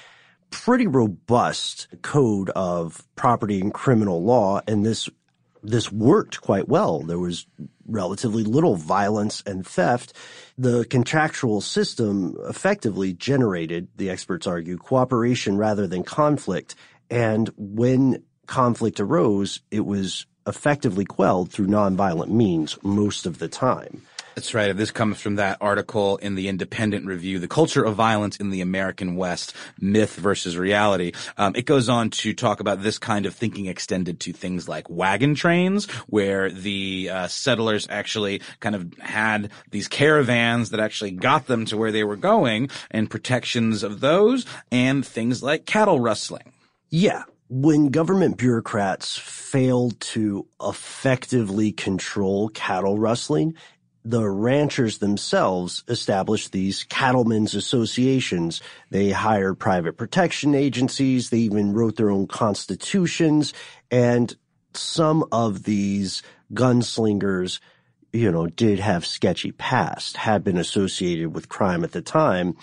pretty 0.51 0.87
robust 0.87 1.89
code 2.03 2.51
of 2.51 3.05
property 3.17 3.61
and 3.61 3.73
criminal 3.73 4.23
law. 4.23 4.61
And 4.69 4.85
this, 4.85 5.09
this 5.63 5.91
worked 5.91 6.41
quite 6.41 6.69
well. 6.69 7.01
There 7.01 7.19
was 7.19 7.47
relatively 7.87 8.45
little 8.45 8.77
violence 8.77 9.43
and 9.47 9.67
theft. 9.67 10.13
The 10.57 10.85
contractual 10.85 11.61
system 11.61 12.37
effectively 12.49 13.13
generated, 13.13 13.89
the 13.97 14.11
experts 14.11 14.47
argue, 14.47 14.77
cooperation 14.77 15.57
rather 15.57 15.87
than 15.87 16.05
conflict. 16.05 16.75
And 17.11 17.51
when 17.57 18.23
conflict 18.47 19.01
arose, 19.01 19.61
it 19.71 19.85
was 19.85 20.27
effectively 20.47 21.05
quelled 21.05 21.51
through 21.51 21.67
nonviolent 21.67 22.29
means 22.29 22.79
most 22.83 23.27
of 23.27 23.39
the 23.39 23.49
time. 23.49 24.03
That's 24.35 24.53
right. 24.53 24.77
This 24.77 24.91
comes 24.91 25.21
from 25.21 25.37
that 25.37 25.59
article 25.61 26.17
in 26.17 26.35
the 26.35 26.49
Independent 26.49 27.07
Review, 27.07 27.39
The 27.39 27.47
Culture 27.47 27.85
of 27.85 27.95
Violence 27.95 28.37
in 28.39 28.51
the 28.51 28.63
American 28.63 29.15
West, 29.15 29.55
Myth 29.81 30.17
versus 30.17 30.57
Reality. 30.57 31.13
Um, 31.37 31.55
it 31.55 31.67
goes 31.67 31.89
on 31.89 32.11
to 32.11 32.35
talk 32.35 32.59
about 32.59 32.83
this 32.83 32.99
kind 32.99 33.27
of 33.27 33.35
thinking 33.35 33.67
extended 33.67 34.19
to 34.21 34.33
things 34.33 34.69
like 34.69 34.91
wagon 34.91 35.37
trains, 35.37 35.89
where 36.09 36.51
the 36.51 37.11
uh, 37.11 37.29
settlers 37.29 37.87
actually 37.89 38.43
kind 38.59 38.75
of 38.75 38.93
had 38.99 39.51
these 39.71 39.87
caravans 39.87 40.71
that 40.71 40.81
actually 40.81 41.13
got 41.13 41.47
them 41.47 41.65
to 41.67 41.77
where 41.77 41.93
they 41.93 42.03
were 42.03 42.17
going 42.17 42.71
and 42.91 43.09
protections 43.09 43.85
of 43.85 44.01
those 44.01 44.47
and 44.73 45.07
things 45.07 45.45
like 45.45 45.65
cattle 45.65 46.01
rustling. 46.01 46.53
Yeah, 46.91 47.23
when 47.49 47.89
government 47.91 48.37
bureaucrats 48.37 49.17
failed 49.19 50.01
to 50.01 50.47
effectively 50.61 51.73
control 51.73 52.49
cattle 52.49 52.99
rustling, 52.99 53.55
the 54.05 54.29
ranchers 54.29 54.99
themselves 54.99 55.83
established 55.89 56.53
these 56.53 56.85
cattlemen's 56.85 57.55
associations. 57.55 58.61
They 58.91 59.11
hired 59.11 59.59
private 59.59 59.97
protection 59.97 60.55
agencies. 60.55 61.31
They 61.31 61.39
even 61.39 61.73
wrote 61.73 61.97
their 61.97 62.11
own 62.11 62.27
constitutions. 62.27 63.55
And 63.91 64.35
some 64.75 65.25
of 65.33 65.63
these 65.63 66.23
gunslingers, 66.53 67.61
you 68.13 68.31
know, 68.31 68.47
did 68.47 68.79
have 68.79 69.07
sketchy 69.07 69.53
past, 69.53 70.19
had 70.19 70.45
been 70.45 70.59
associated 70.59 71.35
with 71.35 71.49
crime 71.49 71.83
at 71.83 71.93
the 71.93 72.03
time. 72.03 72.57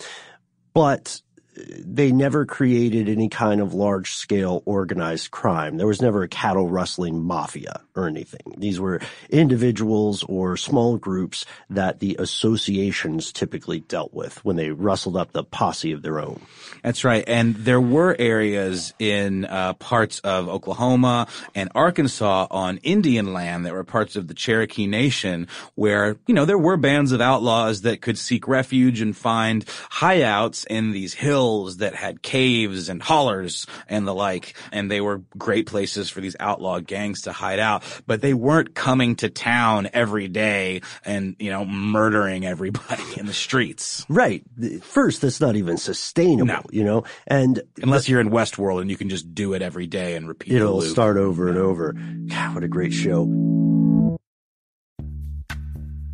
But 0.74 1.22
they 1.54 2.12
never 2.12 2.46
created 2.46 3.10
any 3.10 3.28
kind 3.28 3.60
of 3.60 3.74
large 3.74 4.14
scale 4.14 4.64
organized 4.66 5.32
crime. 5.32 5.78
There 5.78 5.88
was 5.88 6.02
never 6.02 6.24
a 6.24 6.28
cattle 6.28 6.70
rustling 6.70 7.22
mafia 7.22 7.82
or 7.94 8.08
anything. 8.08 8.56
These 8.58 8.80
were 8.80 9.02
individuals 9.30 10.24
or 10.24 10.56
small 10.56 10.98
groups 10.98 11.46
that 11.70 12.00
the 12.00 12.16
associations 12.20 13.34
typically 13.34 13.82
dealt 13.82 14.14
with 14.14 14.44
when 14.46 14.56
they 14.56 14.72
rustled 14.72 15.18
up 15.18 15.34
the 15.34 15.44
posse 15.44 15.92
of 15.92 16.02
their 16.04 16.20
own. 16.20 16.40
That's 16.84 17.04
right. 17.04 17.24
And 17.28 17.56
there 17.56 17.82
were 17.82 18.16
areas 18.18 18.94
in 18.98 19.46
uh, 19.46 19.74
parts 19.74 20.20
of 20.20 20.48
Oklahoma 20.48 21.28
and 21.54 21.70
Arkansas 21.76 22.48
on 22.50 22.78
Indian 22.78 23.34
land 23.34 23.66
that 23.66 23.74
were 23.74 23.84
parts 23.84 24.16
of 24.16 24.28
the 24.28 24.34
Cherokee 24.34 24.88
Nation 24.88 25.48
where, 25.76 26.18
you 26.28 26.34
know, 26.34 26.46
there 26.46 26.58
were 26.58 26.78
bands 26.78 27.12
of 27.12 27.20
outlaws 27.20 27.82
that 27.82 28.02
could 28.02 28.18
seek 28.18 28.48
refuge 28.48 29.02
and 29.02 29.18
find 29.18 29.66
hideouts 29.66 30.66
in 30.68 30.92
these 30.92 31.14
hills 31.14 31.41
hills 31.42 31.78
that 31.78 31.96
had 31.96 32.22
caves 32.22 32.88
and 32.90 33.02
hollers 33.02 33.66
and 33.88 34.08
the 34.08 34.14
like, 34.14 34.54
and 34.72 34.92
they 34.92 35.02
were 35.02 35.24
great 35.38 35.66
places 35.66 36.10
for 36.10 36.22
these 36.22 36.36
outlaw 36.40 36.80
gangs 36.80 37.24
to 37.24 37.32
hide 37.32 37.58
out. 37.58 37.84
But 38.06 38.22
they 38.22 38.34
weren't 38.34 38.76
coming 38.76 39.16
to 39.18 39.30
town 39.30 39.90
every 39.94 40.28
day 40.28 40.82
and, 41.04 41.36
you 41.40 41.50
know, 41.50 41.66
murdering 41.66 42.46
everybody 42.46 43.04
in 43.18 43.26
the 43.26 43.34
streets. 43.34 44.06
Right. 44.08 44.44
First, 44.84 45.22
that's 45.22 45.42
not 45.42 45.56
even 45.56 45.78
sustainable, 45.78 46.46
no. 46.46 46.62
you 46.72 46.84
know, 46.84 47.06
and 47.26 47.62
unless 47.82 48.08
you're 48.08 48.22
in 48.22 48.30
Westworld 48.30 48.82
and 48.82 48.90
you 48.92 48.98
can 48.98 49.10
just 49.10 49.34
do 49.34 49.54
it 49.54 49.64
every 49.64 49.88
day 49.88 50.16
and 50.16 50.28
repeat 50.28 50.54
It'll 50.54 50.82
start 50.82 51.18
over 51.18 51.50
and 51.50 51.58
over. 51.58 51.94
God, 51.94 52.56
what 52.56 52.64
a 52.64 52.68
great 52.68 52.94
show. 52.94 53.26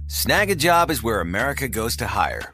Snagajob 0.08 0.90
is 0.90 1.04
where 1.04 1.20
America 1.20 1.68
goes 1.68 1.98
to 1.98 2.08
hire 2.08 2.54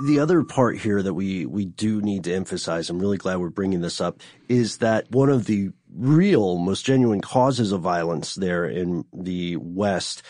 The 0.00 0.20
other 0.20 0.44
part 0.44 0.78
here 0.78 1.02
that 1.02 1.14
we, 1.14 1.44
we 1.44 1.64
do 1.64 2.00
need 2.00 2.24
to 2.24 2.34
emphasize, 2.34 2.88
I'm 2.88 3.00
really 3.00 3.16
glad 3.16 3.38
we're 3.38 3.48
bringing 3.48 3.80
this 3.80 4.00
up, 4.00 4.20
is 4.48 4.78
that 4.78 5.10
one 5.10 5.28
of 5.28 5.46
the 5.46 5.70
real, 5.92 6.58
most 6.58 6.84
genuine 6.84 7.20
causes 7.20 7.72
of 7.72 7.80
violence 7.80 8.34
there 8.36 8.64
in 8.64 9.04
the 9.12 9.56
West 9.56 10.22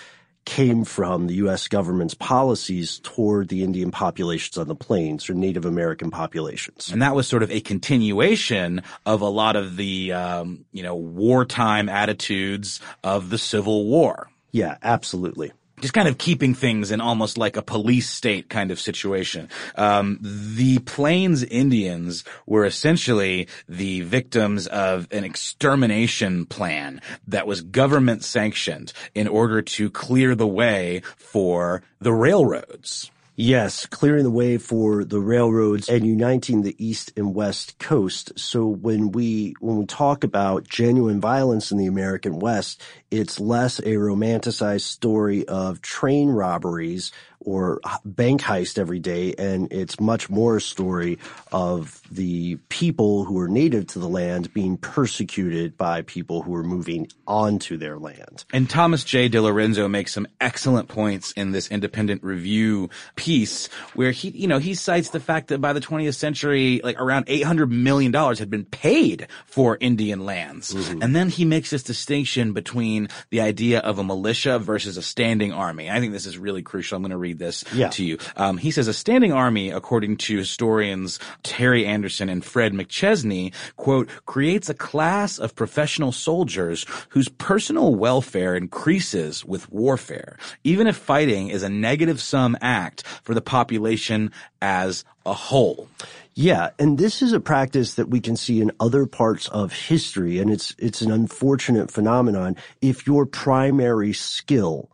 came 0.49 0.83
from 0.83 1.27
the 1.27 1.35
U.S. 1.35 1.69
government's 1.69 2.15
policies 2.15 3.01
toward 3.01 3.49
the 3.49 3.63
Indian 3.63 3.91
populations 3.91 4.57
on 4.57 4.67
the 4.67 4.75
plains 4.75 5.29
or 5.29 5.35
Native 5.35 5.67
American 5.67 6.11
populations. 6.11 6.91
And 6.91 7.03
that 7.03 7.15
was 7.15 7.29
sort 7.29 7.43
of 7.43 7.51
a 7.51 7.61
continuation 7.61 8.81
of 9.05 9.21
a 9.21 9.29
lot 9.29 9.57
of 9.57 9.77
the, 9.77 10.15
um, 10.15 10.65
you 10.73 10.83
know, 10.83 10.97
wartime 10.97 11.91
attitudes 11.91 12.81
of 13.05 13.29
the 13.29 13.37
Civil 13.37 13.85
War. 13.85 14.31
Yeah, 14.51 14.79
absolutely. 14.83 15.53
Just 15.81 15.95
kind 15.95 16.09
of 16.09 16.19
keeping 16.19 16.55
things 16.55 16.91
in 16.91 17.01
almost 17.01 17.39
like 17.39 17.57
a 17.57 17.63
police 17.63 18.11
state 18.11 18.49
kind 18.49 18.71
of 18.71 18.81
situation. 18.81 19.49
Um, 19.77 20.19
the 20.21 20.79
Plains 20.81 21.43
Indians 21.45 22.25
were 22.47 22.65
essentially 22.65 23.49
the 23.69 24.01
victims 24.03 24.67
of 24.67 25.09
an 25.11 25.25
extermination 25.25 26.47
plan 26.47 27.01
that 27.27 27.47
was 27.47 27.63
government 27.63 28.25
sanctioned 28.25 28.93
in 29.15 29.29
order 29.29 29.63
to 29.63 29.91
clear 29.91 30.35
the 30.35 30.47
way 30.47 31.03
for 31.17 31.83
the 32.01 32.13
railroads. 32.13 33.11
Yes, 33.39 33.89
clearing 33.89 34.25
the 34.25 34.31
way 34.31 34.59
for 34.61 35.05
the 35.05 35.21
railroads 35.21 35.91
and 35.91 36.07
uniting 36.07 36.63
the 36.63 36.77
east 36.79 37.13
and 37.19 37.35
west 37.35 37.81
coast. 37.81 38.33
So 38.39 38.69
when 38.69 39.13
we 39.13 39.57
when 39.61 39.79
we 39.79 39.87
talk 39.89 40.25
about 40.25 40.69
genuine 40.69 41.21
violence 41.21 41.73
in 41.73 41.81
the 41.81 41.89
American 41.89 42.41
West, 42.41 42.83
it's 43.11 43.41
less 43.41 43.81
a 43.81 43.95
romanticized 43.97 44.83
story 44.83 45.49
of 45.49 45.83
train 45.83 46.31
robberies 46.31 47.13
or 47.41 47.81
bank 48.05 48.43
heist 48.43 48.79
every 48.79 48.99
day, 48.99 49.35
and 49.39 49.73
it's 49.73 50.01
much 50.01 50.29
more 50.29 50.57
a 50.57 50.61
story 50.61 51.19
of 51.53 52.01
the 52.11 52.57
people 52.69 53.25
who 53.25 53.39
are 53.39 53.49
native 53.49 53.87
to 53.89 53.99
the 53.99 54.09
land 54.09 54.53
being 54.53 54.77
persecuted 54.77 55.77
by 55.77 56.03
people 56.03 56.43
who 56.43 56.55
are 56.55 56.63
moving 56.63 57.09
onto 57.27 57.77
their 57.77 57.99
land. 57.99 58.45
And 58.53 58.69
Thomas 58.69 59.05
J. 59.05 59.29
DiLorenzo 59.29 59.91
makes 59.91 60.13
some 60.13 60.27
excellent 60.41 60.89
points 60.89 61.33
in 61.33 61.53
this 61.53 61.69
independent 61.69 62.23
review 62.25 62.91
piece 63.17 63.69
where 63.95 64.11
he, 64.11 64.31
you 64.31 64.49
know, 64.49 64.59
he 64.59 64.75
cites 64.75 65.11
the 65.11 65.21
fact 65.21 65.49
that 65.49 65.61
by 65.61 65.73
the 65.73 65.81
20th 65.81 66.15
century, 66.15 66.81
like 66.83 67.01
around 67.01 67.27
$800 67.27 67.71
million 67.71 68.13
had 68.13 68.51
been 68.51 68.65
paid 68.65 69.29
for 69.47 69.77
Indian 69.81 70.25
lands. 70.25 70.75
Mm-hmm. 70.75 71.03
And 71.03 71.15
then 71.15 71.29
he 71.29 71.45
makes 71.45 71.71
this 71.71 71.83
distinction 71.83 72.53
between 72.53 73.09
the 73.31 73.41
idea 73.41 73.81
of 73.81 73.99
a 73.99 74.05
militia 74.05 74.59
versus 74.59 74.97
a 74.97 75.03
standing 75.03 75.53
army. 75.53 75.91
I 75.91 76.01
think 76.01 76.13
this 76.13 76.27
is 76.27 76.39
really 76.39 76.63
crucial. 76.63 76.97
I'm 76.97 77.03
going 77.03 77.11
to 77.11 77.17
read 77.17 77.28
this 77.33 77.65
Yeah. 77.75 77.89
to 77.91 78.05
you. 78.05 78.19
Um, 78.37 78.59
he 78.59 78.71
says 78.71 78.89
a 78.89 78.93
standing 78.95 79.33
army, 79.33 79.71
according 79.71 80.17
to 80.19 80.37
historians 80.37 81.19
Terry 81.43 81.87
Anderson 81.87 82.29
and 82.29 82.45
Fred 82.45 82.73
McChesney, 82.73 83.53
quote, 83.77 84.09
creates 84.27 84.69
a 84.69 84.75
class 84.75 85.39
of 85.39 85.55
professional 85.55 86.13
soldiers 86.13 86.85
whose 87.11 87.29
personal 87.29 87.95
welfare 87.95 88.55
increases 88.55 89.45
with 89.45 89.71
warfare, 89.71 90.37
even 90.65 90.87
if 90.87 90.97
fighting 90.97 91.49
is 91.49 91.63
a 91.63 91.69
negative 91.69 92.21
sum 92.21 92.57
act 92.61 93.03
for 93.23 93.35
the 93.35 93.41
population 93.41 94.31
as 94.63 95.05
a 95.27 95.33
whole. 95.33 95.89
Yeah, 96.35 96.71
and 96.79 96.99
this 96.99 97.21
is 97.21 97.33
a 97.33 97.41
practice 97.41 97.95
that 97.95 98.09
we 98.11 98.21
can 98.21 98.37
see 98.37 98.61
in 98.61 98.71
other 98.79 99.07
parts 99.07 99.49
of 99.49 99.73
history, 99.73 100.39
and 100.39 100.51
it's 100.53 100.73
it's 100.79 101.03
an 101.03 101.11
unfortunate 101.11 101.91
phenomenon. 101.91 102.55
If 102.81 103.07
your 103.09 103.27
primary 103.27 104.13
skill 104.13 104.89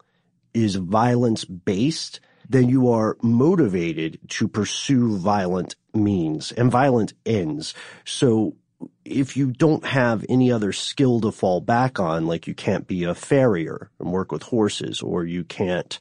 is 0.54 0.76
violence 0.76 1.44
based, 1.44 2.20
then 2.48 2.68
you 2.68 2.90
are 2.90 3.16
motivated 3.22 4.18
to 4.28 4.48
pursue 4.48 5.16
violent 5.16 5.76
means 5.92 6.52
and 6.52 6.70
violent 6.70 7.12
ends. 7.26 7.74
So 8.04 8.56
if 9.04 9.36
you 9.36 9.52
don't 9.52 9.84
have 9.84 10.24
any 10.28 10.50
other 10.50 10.72
skill 10.72 11.20
to 11.20 11.32
fall 11.32 11.60
back 11.60 11.98
on, 11.98 12.26
like 12.26 12.46
you 12.46 12.54
can't 12.54 12.86
be 12.86 13.04
a 13.04 13.14
farrier 13.14 13.90
and 13.98 14.10
work 14.12 14.32
with 14.32 14.42
horses, 14.42 15.00
or 15.00 15.24
you 15.24 15.44
can't, 15.44 15.98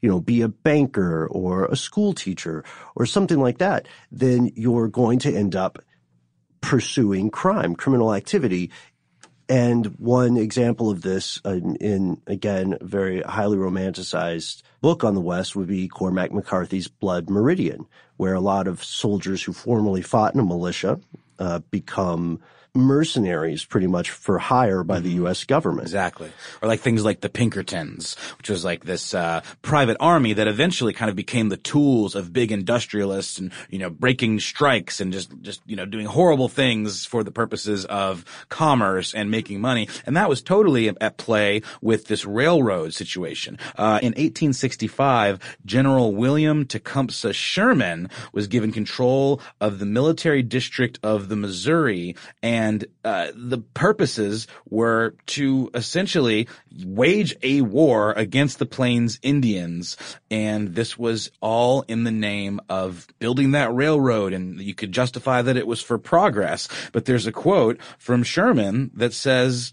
you 0.00 0.08
know, 0.08 0.20
be 0.20 0.42
a 0.42 0.48
banker 0.48 1.26
or 1.26 1.66
a 1.66 1.76
school 1.76 2.12
teacher 2.12 2.64
or 2.94 3.06
something 3.06 3.38
like 3.38 3.58
that, 3.58 3.88
then 4.10 4.52
you're 4.54 4.88
going 4.88 5.18
to 5.20 5.34
end 5.34 5.54
up 5.54 5.78
pursuing 6.60 7.30
crime, 7.30 7.76
criminal 7.76 8.14
activity. 8.14 8.70
And 9.48 9.86
one 9.98 10.36
example 10.36 10.90
of 10.90 11.02
this 11.02 11.40
in, 11.44 11.76
in 11.76 12.20
again, 12.26 12.78
very 12.80 13.22
highly 13.22 13.56
romanticized 13.56 14.62
book 14.80 15.04
on 15.04 15.14
the 15.14 15.20
West 15.20 15.54
would 15.54 15.68
be 15.68 15.86
Cormac 15.86 16.32
McCarthy's 16.32 16.88
Blood 16.88 17.30
Meridian, 17.30 17.86
where 18.16 18.34
a 18.34 18.40
lot 18.40 18.66
of 18.66 18.82
soldiers 18.82 19.42
who 19.42 19.52
formerly 19.52 20.02
fought 20.02 20.34
in 20.34 20.40
a 20.40 20.44
militia 20.44 21.00
uh, 21.38 21.60
become 21.70 22.40
mercenaries 22.76 23.64
pretty 23.64 23.86
much 23.86 24.10
for 24.10 24.38
hire 24.38 24.84
by 24.84 25.00
the 25.00 25.10
U.S. 25.10 25.44
government. 25.44 25.86
Exactly. 25.86 26.30
Or 26.62 26.68
like 26.68 26.80
things 26.80 27.04
like 27.04 27.20
the 27.20 27.28
Pinkertons, 27.28 28.16
which 28.38 28.50
was 28.50 28.64
like 28.64 28.84
this 28.84 29.14
uh, 29.14 29.42
private 29.62 29.96
army 30.00 30.32
that 30.34 30.48
eventually 30.48 30.92
kind 30.92 31.08
of 31.08 31.16
became 31.16 31.48
the 31.48 31.56
tools 31.56 32.14
of 32.14 32.32
big 32.32 32.52
industrialists 32.52 33.38
and 33.38 33.52
you 33.70 33.78
know 33.78 33.90
breaking 33.90 34.40
strikes 34.40 35.00
and 35.00 35.12
just 35.12 35.30
just 35.42 35.60
you 35.66 35.76
know 35.76 35.86
doing 35.86 36.06
horrible 36.06 36.48
things 36.48 37.04
for 37.06 37.24
the 37.24 37.30
purposes 37.30 37.84
of 37.86 38.24
commerce 38.48 39.14
and 39.14 39.30
making 39.30 39.60
money. 39.60 39.88
And 40.04 40.16
that 40.16 40.28
was 40.28 40.42
totally 40.42 40.88
at 40.88 41.16
play 41.16 41.62
with 41.80 42.06
this 42.06 42.24
railroad 42.24 42.94
situation. 42.94 43.58
Uh, 43.76 43.98
in 44.02 44.12
1865, 44.12 45.56
General 45.64 46.14
William 46.14 46.64
Tecumseh 46.64 47.32
Sherman 47.32 48.08
was 48.32 48.46
given 48.46 48.72
control 48.72 49.40
of 49.60 49.78
the 49.78 49.86
military 49.86 50.42
district 50.42 50.98
of 51.02 51.28
the 51.28 51.36
Missouri 51.36 52.14
and 52.42 52.65
and 52.66 52.84
uh, 53.04 53.28
the 53.34 53.58
purposes 53.58 54.48
were 54.68 55.14
to 55.26 55.70
essentially 55.72 56.48
wage 56.84 57.36
a 57.42 57.60
war 57.60 58.12
against 58.12 58.58
the 58.58 58.66
Plains 58.66 59.20
Indians, 59.22 59.96
and 60.32 60.74
this 60.74 60.98
was 60.98 61.30
all 61.40 61.82
in 61.82 62.02
the 62.02 62.10
name 62.10 62.60
of 62.68 63.06
building 63.20 63.52
that 63.52 63.72
railroad, 63.72 64.32
and 64.32 64.60
you 64.60 64.74
could 64.74 64.90
justify 64.90 65.42
that 65.42 65.56
it 65.56 65.66
was 65.66 65.80
for 65.80 65.96
progress. 65.96 66.68
But 66.92 67.04
there's 67.04 67.28
a 67.28 67.32
quote 67.32 67.78
from 67.98 68.22
Sherman 68.22 68.90
that 68.94 69.12
says. 69.12 69.72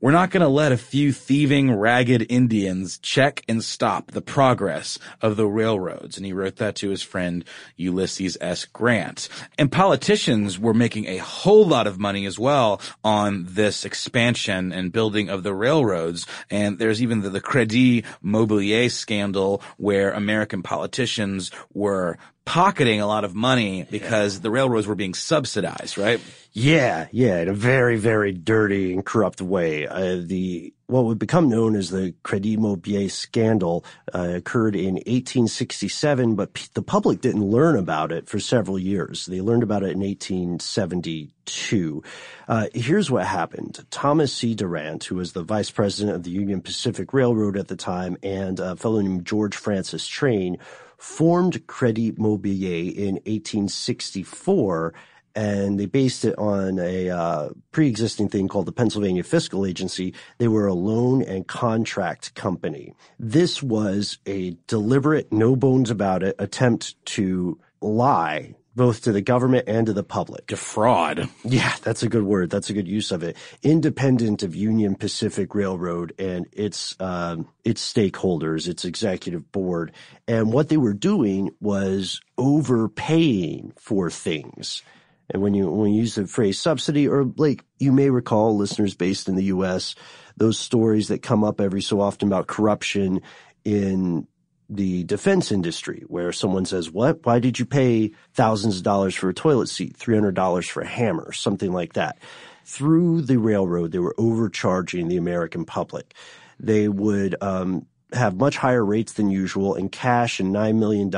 We're 0.00 0.12
not 0.12 0.30
going 0.30 0.42
to 0.42 0.48
let 0.48 0.70
a 0.70 0.76
few 0.76 1.12
thieving, 1.12 1.72
ragged 1.72 2.24
Indians 2.30 2.98
check 2.98 3.42
and 3.48 3.64
stop 3.64 4.12
the 4.12 4.22
progress 4.22 4.96
of 5.20 5.36
the 5.36 5.48
railroads. 5.48 6.16
And 6.16 6.24
he 6.24 6.32
wrote 6.32 6.56
that 6.56 6.76
to 6.76 6.90
his 6.90 7.02
friend 7.02 7.44
Ulysses 7.76 8.38
S. 8.40 8.64
Grant. 8.64 9.28
And 9.58 9.72
politicians 9.72 10.56
were 10.56 10.72
making 10.72 11.06
a 11.06 11.16
whole 11.16 11.66
lot 11.66 11.88
of 11.88 11.98
money 11.98 12.26
as 12.26 12.38
well 12.38 12.80
on 13.02 13.46
this 13.48 13.84
expansion 13.84 14.72
and 14.72 14.92
building 14.92 15.28
of 15.28 15.42
the 15.42 15.52
railroads. 15.52 16.28
And 16.48 16.78
there's 16.78 17.02
even 17.02 17.22
the, 17.22 17.30
the 17.30 17.40
Credit 17.40 18.04
Mobilier 18.24 18.92
scandal 18.92 19.62
where 19.78 20.12
American 20.12 20.62
politicians 20.62 21.50
were 21.74 22.18
pocketing 22.48 22.98
a 22.98 23.06
lot 23.06 23.24
of 23.24 23.34
money 23.34 23.86
because 23.90 24.40
the 24.40 24.50
railroads 24.50 24.86
were 24.86 24.94
being 24.94 25.12
subsidized, 25.12 25.98
right? 25.98 26.18
Yeah, 26.54 27.08
yeah, 27.12 27.42
in 27.42 27.48
a 27.48 27.52
very, 27.52 27.98
very 27.98 28.32
dirty 28.32 28.94
and 28.94 29.04
corrupt 29.04 29.42
way. 29.42 29.86
Uh, 29.86 30.22
the 30.24 30.72
what 30.86 31.04
would 31.04 31.18
become 31.18 31.50
known 31.50 31.76
as 31.76 31.90
the 31.90 32.14
Credit 32.22 32.58
Mobilier 32.58 33.10
scandal 33.10 33.84
uh, 34.14 34.30
occurred 34.36 34.74
in 34.74 34.94
1867, 34.94 36.36
but 36.36 36.54
p- 36.54 36.68
the 36.72 36.80
public 36.80 37.20
didn't 37.20 37.44
learn 37.44 37.76
about 37.76 38.12
it 38.12 38.26
for 38.26 38.40
several 38.40 38.78
years. 38.78 39.26
They 39.26 39.42
learned 39.42 39.62
about 39.62 39.82
it 39.82 39.90
in 39.90 40.00
1872. 40.00 42.02
Uh, 42.48 42.68
here's 42.72 43.10
what 43.10 43.26
happened. 43.26 43.84
Thomas 43.90 44.32
C. 44.32 44.54
Durant, 44.54 45.04
who 45.04 45.16
was 45.16 45.34
the 45.34 45.42
vice 45.42 45.70
president 45.70 46.16
of 46.16 46.22
the 46.22 46.30
Union 46.30 46.62
Pacific 46.62 47.12
Railroad 47.12 47.58
at 47.58 47.68
the 47.68 47.76
time, 47.76 48.16
and 48.22 48.58
a 48.58 48.74
fellow 48.74 49.02
named 49.02 49.26
George 49.26 49.54
Francis 49.54 50.06
Train 50.06 50.56
formed 50.98 51.66
Credit 51.66 52.18
Mobilier 52.18 52.94
in 52.94 53.14
1864 53.24 54.92
and 55.34 55.78
they 55.78 55.86
based 55.86 56.24
it 56.24 56.36
on 56.36 56.80
a 56.80 57.10
uh, 57.10 57.50
pre-existing 57.70 58.28
thing 58.28 58.48
called 58.48 58.66
the 58.66 58.72
Pennsylvania 58.72 59.22
Fiscal 59.22 59.64
Agency. 59.64 60.12
They 60.38 60.48
were 60.48 60.66
a 60.66 60.74
loan 60.74 61.22
and 61.22 61.46
contract 61.46 62.34
company. 62.34 62.92
This 63.20 63.62
was 63.62 64.18
a 64.26 64.56
deliberate, 64.66 65.32
no 65.32 65.54
bones 65.54 65.90
about 65.90 66.24
it 66.24 66.34
attempt 66.40 66.96
to 67.06 67.56
lie 67.80 68.56
both 68.78 69.02
to 69.02 69.12
the 69.12 69.20
government 69.20 69.64
and 69.68 69.86
to 69.86 69.92
the 69.92 70.02
public. 70.02 70.46
Defraud. 70.46 71.28
Yeah, 71.44 71.74
that's 71.82 72.02
a 72.02 72.08
good 72.08 72.22
word. 72.22 72.48
That's 72.48 72.70
a 72.70 72.72
good 72.72 72.88
use 72.88 73.10
of 73.10 73.22
it. 73.22 73.36
Independent 73.62 74.42
of 74.42 74.56
Union 74.56 74.94
Pacific 74.94 75.54
Railroad 75.54 76.14
and 76.18 76.46
its 76.52 76.96
um, 77.00 77.48
its 77.64 77.92
stakeholders, 77.92 78.68
its 78.68 78.86
executive 78.86 79.52
board, 79.52 79.92
and 80.26 80.52
what 80.52 80.70
they 80.70 80.78
were 80.78 80.94
doing 80.94 81.50
was 81.60 82.20
overpaying 82.38 83.74
for 83.76 84.08
things. 84.10 84.82
And 85.28 85.42
when 85.42 85.52
you 85.52 85.68
when 85.68 85.92
you 85.92 86.00
use 86.00 86.14
the 86.14 86.26
phrase 86.26 86.58
subsidy, 86.58 87.06
or 87.06 87.24
like 87.36 87.64
you 87.78 87.92
may 87.92 88.08
recall, 88.08 88.56
listeners 88.56 88.94
based 88.94 89.28
in 89.28 89.34
the 89.34 89.44
U.S., 89.44 89.94
those 90.36 90.58
stories 90.58 91.08
that 91.08 91.22
come 91.22 91.44
up 91.44 91.60
every 91.60 91.82
so 91.82 92.00
often 92.00 92.28
about 92.28 92.46
corruption 92.46 93.20
in 93.64 94.26
the 94.68 95.04
defense 95.04 95.50
industry, 95.50 96.04
where 96.08 96.32
someone 96.32 96.64
says, 96.64 96.90
"What? 96.90 97.24
Why 97.24 97.38
did 97.38 97.58
you 97.58 97.64
pay 97.64 98.12
thousands 98.34 98.78
of 98.78 98.82
dollars 98.82 99.14
for 99.14 99.28
a 99.28 99.34
toilet 99.34 99.68
seat, 99.68 99.96
three 99.96 100.14
hundred 100.14 100.34
dollars 100.34 100.68
for 100.68 100.82
a 100.82 100.86
hammer, 100.86 101.32
something 101.32 101.72
like 101.72 101.94
that?" 101.94 102.18
Through 102.64 103.22
the 103.22 103.38
railroad, 103.38 103.92
they 103.92 103.98
were 103.98 104.14
overcharging 104.18 105.08
the 105.08 105.16
American 105.16 105.64
public. 105.64 106.14
They 106.60 106.86
would 106.86 107.34
um, 107.40 107.86
have 108.12 108.36
much 108.36 108.56
higher 108.56 108.84
rates 108.84 109.12
than 109.14 109.30
usual 109.30 109.74
and 109.74 109.90
cash 109.90 110.40
and 110.40 110.54
$9 110.54 110.76
million 110.76 111.10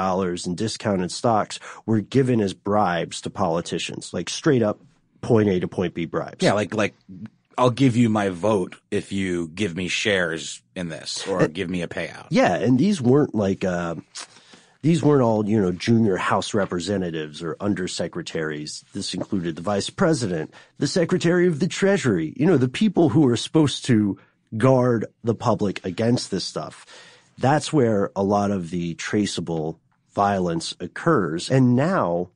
in 0.46 0.54
discounted 0.54 1.10
stocks 1.12 1.60
were 1.86 2.00
given 2.00 2.40
as 2.40 2.54
bribes 2.54 3.20
to 3.22 3.30
politicians, 3.30 4.12
like 4.12 4.28
straight 4.28 4.62
up 4.62 4.80
point 5.20 5.48
A 5.48 5.60
to 5.60 5.68
point 5.68 5.94
B 5.94 6.04
bribes. 6.04 6.42
Yeah, 6.42 6.54
like, 6.54 6.74
like, 6.74 6.94
I'll 7.58 7.70
give 7.70 7.96
you 7.96 8.08
my 8.08 8.30
vote 8.30 8.76
if 8.90 9.12
you 9.12 9.48
give 9.48 9.76
me 9.76 9.88
shares 9.88 10.62
in 10.74 10.88
this 10.88 11.26
or 11.26 11.42
and, 11.42 11.54
give 11.54 11.68
me 11.68 11.82
a 11.82 11.88
payout. 11.88 12.26
Yeah. 12.30 12.54
And 12.54 12.78
these 12.78 13.00
weren't 13.00 13.34
like, 13.34 13.64
uh, 13.64 13.96
these 14.82 15.02
weren't 15.02 15.22
all, 15.22 15.46
you 15.46 15.60
know, 15.60 15.72
junior 15.72 16.16
House 16.16 16.54
representatives 16.54 17.42
or 17.42 17.56
undersecretaries. 17.56 18.82
This 18.94 19.12
included 19.12 19.56
the 19.56 19.62
vice 19.62 19.90
president, 19.90 20.54
the 20.78 20.86
secretary 20.86 21.46
of 21.46 21.60
the 21.60 21.68
treasury, 21.68 22.32
you 22.36 22.46
know, 22.46 22.56
the 22.56 22.68
people 22.68 23.10
who 23.10 23.28
are 23.28 23.36
supposed 23.36 23.84
to 23.86 24.18
guard 24.56 25.06
the 25.22 25.34
public 25.34 25.84
against 25.84 26.30
this 26.30 26.44
stuff. 26.44 26.86
That's 27.36 27.72
where 27.72 28.10
a 28.16 28.22
lot 28.22 28.50
of 28.50 28.70
the 28.70 28.94
traceable 28.94 29.78
violence 30.14 30.74
occurs. 30.80 31.50
And 31.50 31.76
now, 31.76 32.30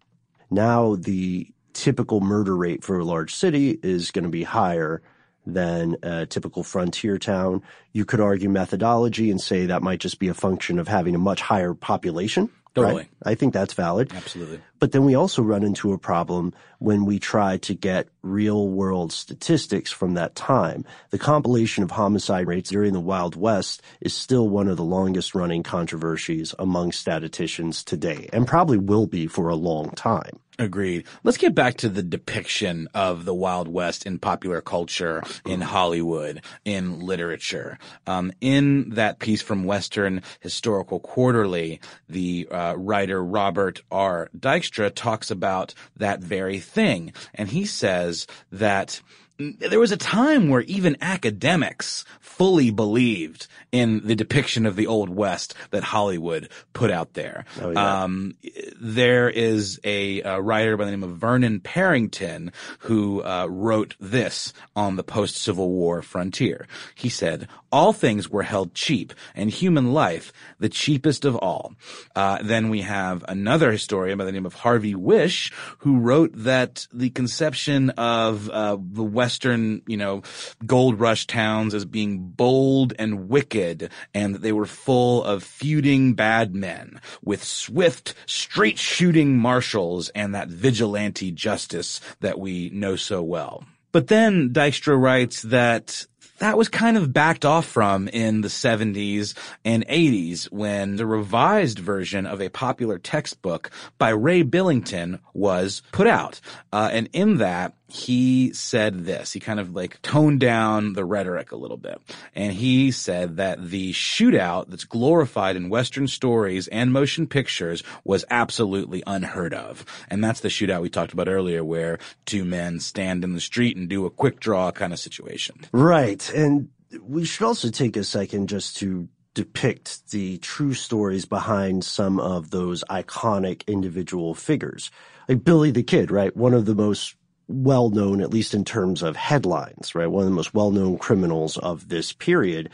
now 0.50 0.96
the 0.96 1.48
typical 1.74 2.20
murder 2.20 2.56
rate 2.56 2.82
for 2.82 2.98
a 2.98 3.04
large 3.04 3.34
city 3.34 3.78
is 3.82 4.10
going 4.10 4.24
to 4.24 4.30
be 4.30 4.44
higher 4.44 5.02
than 5.46 5.96
a 6.02 6.24
typical 6.24 6.62
frontier 6.62 7.18
town. 7.18 7.62
You 7.92 8.04
could 8.04 8.20
argue 8.20 8.48
methodology 8.48 9.30
and 9.30 9.40
say 9.40 9.66
that 9.66 9.82
might 9.82 10.00
just 10.00 10.18
be 10.18 10.28
a 10.28 10.34
function 10.34 10.78
of 10.78 10.88
having 10.88 11.14
a 11.14 11.18
much 11.18 11.42
higher 11.42 11.74
population. 11.74 12.50
Totally. 12.74 12.94
Right? 12.94 13.10
I 13.22 13.34
think 13.36 13.52
that's 13.52 13.74
valid. 13.74 14.12
Absolutely. 14.12 14.60
But 14.80 14.90
then 14.90 15.04
we 15.04 15.14
also 15.14 15.42
run 15.42 15.62
into 15.62 15.92
a 15.92 15.98
problem 15.98 16.52
when 16.80 17.04
we 17.04 17.20
try 17.20 17.58
to 17.58 17.74
get 17.74 18.08
real 18.22 18.68
world 18.68 19.12
statistics 19.12 19.92
from 19.92 20.14
that 20.14 20.34
time. 20.34 20.84
The 21.10 21.18
compilation 21.18 21.84
of 21.84 21.92
homicide 21.92 22.48
rates 22.48 22.70
during 22.70 22.92
the 22.92 23.00
Wild 23.00 23.36
West 23.36 23.80
is 24.00 24.12
still 24.12 24.48
one 24.48 24.66
of 24.66 24.76
the 24.76 24.82
longest 24.82 25.36
running 25.36 25.62
controversies 25.62 26.52
among 26.58 26.90
statisticians 26.90 27.84
today 27.84 28.28
and 28.32 28.46
probably 28.46 28.78
will 28.78 29.06
be 29.06 29.28
for 29.28 29.48
a 29.48 29.54
long 29.54 29.90
time. 29.90 30.40
Agreed. 30.56 31.04
Let's 31.24 31.38
get 31.38 31.52
back 31.52 31.78
to 31.78 31.88
the 31.88 32.02
depiction 32.02 32.88
of 32.94 33.24
the 33.24 33.34
Wild 33.34 33.66
West 33.66 34.06
in 34.06 34.20
popular 34.20 34.60
culture, 34.60 35.20
in 35.44 35.60
Hollywood, 35.60 36.42
in 36.64 37.00
literature. 37.00 37.76
Um, 38.06 38.30
in 38.40 38.90
that 38.90 39.18
piece 39.18 39.42
from 39.42 39.64
Western 39.64 40.22
Historical 40.38 41.00
Quarterly, 41.00 41.80
the 42.08 42.46
uh, 42.52 42.74
writer 42.76 43.22
Robert 43.24 43.82
R. 43.90 44.30
Dykstra 44.38 44.94
talks 44.94 45.28
about 45.28 45.74
that 45.96 46.20
very 46.20 46.60
thing, 46.60 47.12
and 47.34 47.48
he 47.48 47.64
says 47.64 48.28
that 48.52 49.00
there 49.38 49.80
was 49.80 49.92
a 49.92 49.96
time 49.96 50.48
where 50.48 50.62
even 50.62 50.96
academics 51.00 52.04
fully 52.20 52.70
believed 52.70 53.46
in 53.72 54.06
the 54.06 54.14
depiction 54.14 54.66
of 54.66 54.76
the 54.76 54.86
Old 54.86 55.08
West 55.08 55.54
that 55.70 55.82
Hollywood 55.82 56.48
put 56.72 56.90
out 56.90 57.14
there. 57.14 57.44
Oh, 57.60 57.70
yeah. 57.70 58.02
Um, 58.02 58.34
there 58.80 59.28
is 59.28 59.80
a, 59.82 60.22
a 60.22 60.40
writer 60.40 60.76
by 60.76 60.84
the 60.84 60.92
name 60.92 61.02
of 61.02 61.16
Vernon 61.16 61.60
Parrington 61.60 62.52
who 62.80 63.22
uh, 63.22 63.46
wrote 63.50 63.96
this 63.98 64.52
on 64.76 64.96
the 64.96 65.02
post-Civil 65.02 65.68
War 65.68 66.02
frontier. 66.02 66.66
He 66.94 67.08
said, 67.08 67.48
"All 67.72 67.92
things 67.92 68.30
were 68.30 68.42
held 68.42 68.74
cheap, 68.74 69.12
and 69.34 69.50
human 69.50 69.92
life 69.92 70.32
the 70.60 70.68
cheapest 70.68 71.24
of 71.24 71.36
all." 71.36 71.74
Uh, 72.14 72.38
then 72.42 72.68
we 72.68 72.82
have 72.82 73.24
another 73.26 73.72
historian 73.72 74.18
by 74.18 74.24
the 74.24 74.32
name 74.32 74.46
of 74.46 74.54
Harvey 74.54 74.94
Wish 74.94 75.52
who 75.78 75.98
wrote 75.98 76.30
that 76.34 76.86
the 76.92 77.10
conception 77.10 77.90
of 77.90 78.48
uh, 78.50 78.76
the 78.80 79.02
Western, 79.24 79.80
you 79.86 79.96
know, 79.96 80.22
gold 80.66 81.00
rush 81.00 81.26
towns 81.26 81.72
as 81.72 81.86
being 81.86 82.18
bold 82.18 82.92
and 82.98 83.30
wicked, 83.30 83.88
and 84.12 84.34
that 84.34 84.42
they 84.42 84.52
were 84.52 84.66
full 84.66 85.24
of 85.24 85.42
feuding 85.42 86.12
bad 86.12 86.54
men 86.54 87.00
with 87.22 87.42
swift, 87.42 88.14
straight 88.26 88.78
shooting 88.78 89.38
marshals 89.38 90.10
and 90.10 90.34
that 90.34 90.48
vigilante 90.48 91.30
justice 91.30 92.02
that 92.20 92.38
we 92.38 92.68
know 92.68 92.96
so 92.96 93.22
well. 93.22 93.64
But 93.92 94.08
then 94.08 94.50
Dykstra 94.50 95.00
writes 95.00 95.40
that 95.40 96.04
that 96.38 96.58
was 96.58 96.68
kind 96.68 96.96
of 96.96 97.12
backed 97.12 97.44
off 97.44 97.64
from 97.64 98.08
in 98.08 98.40
the 98.40 98.48
70s 98.48 99.34
and 99.64 99.86
80s 99.86 100.50
when 100.52 100.96
the 100.96 101.06
revised 101.06 101.78
version 101.78 102.26
of 102.26 102.40
a 102.40 102.48
popular 102.48 102.98
textbook 102.98 103.70
by 103.98 104.10
Ray 104.10 104.42
Billington 104.42 105.20
was 105.32 105.82
put 105.92 106.06
out. 106.06 106.40
Uh, 106.72 106.90
and 106.92 107.08
in 107.12 107.38
that, 107.38 107.74
he 107.88 108.52
said 108.52 109.04
this. 109.04 109.32
He 109.32 109.40
kind 109.40 109.60
of 109.60 109.74
like 109.74 110.00
toned 110.02 110.40
down 110.40 110.94
the 110.94 111.04
rhetoric 111.04 111.52
a 111.52 111.56
little 111.56 111.76
bit. 111.76 112.00
And 112.34 112.52
he 112.52 112.90
said 112.90 113.36
that 113.36 113.70
the 113.70 113.92
shootout 113.92 114.68
that's 114.68 114.84
glorified 114.84 115.56
in 115.56 115.68
Western 115.68 116.08
stories 116.08 116.66
and 116.68 116.92
motion 116.92 117.26
pictures 117.26 117.82
was 118.02 118.24
absolutely 118.30 119.02
unheard 119.06 119.52
of. 119.54 119.84
And 120.08 120.24
that's 120.24 120.40
the 120.40 120.48
shootout 120.48 120.82
we 120.82 120.88
talked 120.88 121.12
about 121.12 121.28
earlier 121.28 121.62
where 121.62 121.98
two 122.24 122.44
men 122.44 122.80
stand 122.80 123.22
in 123.22 123.34
the 123.34 123.40
street 123.40 123.76
and 123.76 123.88
do 123.88 124.06
a 124.06 124.10
quick 124.10 124.40
draw 124.40 124.72
kind 124.72 124.92
of 124.92 124.98
situation. 124.98 125.56
Right. 125.72 126.28
And 126.34 126.70
we 127.02 127.24
should 127.24 127.44
also 127.44 127.70
take 127.70 127.96
a 127.96 128.04
second 128.04 128.48
just 128.48 128.78
to 128.78 129.08
depict 129.34 130.10
the 130.10 130.38
true 130.38 130.74
stories 130.74 131.26
behind 131.26 131.84
some 131.84 132.18
of 132.20 132.50
those 132.50 132.84
iconic 132.84 133.66
individual 133.66 134.34
figures. 134.34 134.90
Like 135.28 135.44
Billy 135.44 135.70
the 135.70 135.82
Kid, 135.82 136.10
right? 136.10 136.34
One 136.36 136.54
of 136.54 136.66
the 136.66 136.74
most 136.74 137.16
well 137.48 137.90
known, 137.90 138.20
at 138.20 138.30
least 138.30 138.54
in 138.54 138.64
terms 138.64 139.02
of 139.02 139.16
headlines, 139.16 139.94
right? 139.94 140.06
One 140.06 140.24
of 140.24 140.30
the 140.30 140.34
most 140.34 140.54
well 140.54 140.70
known 140.70 140.98
criminals 140.98 141.56
of 141.58 141.88
this 141.88 142.12
period. 142.12 142.70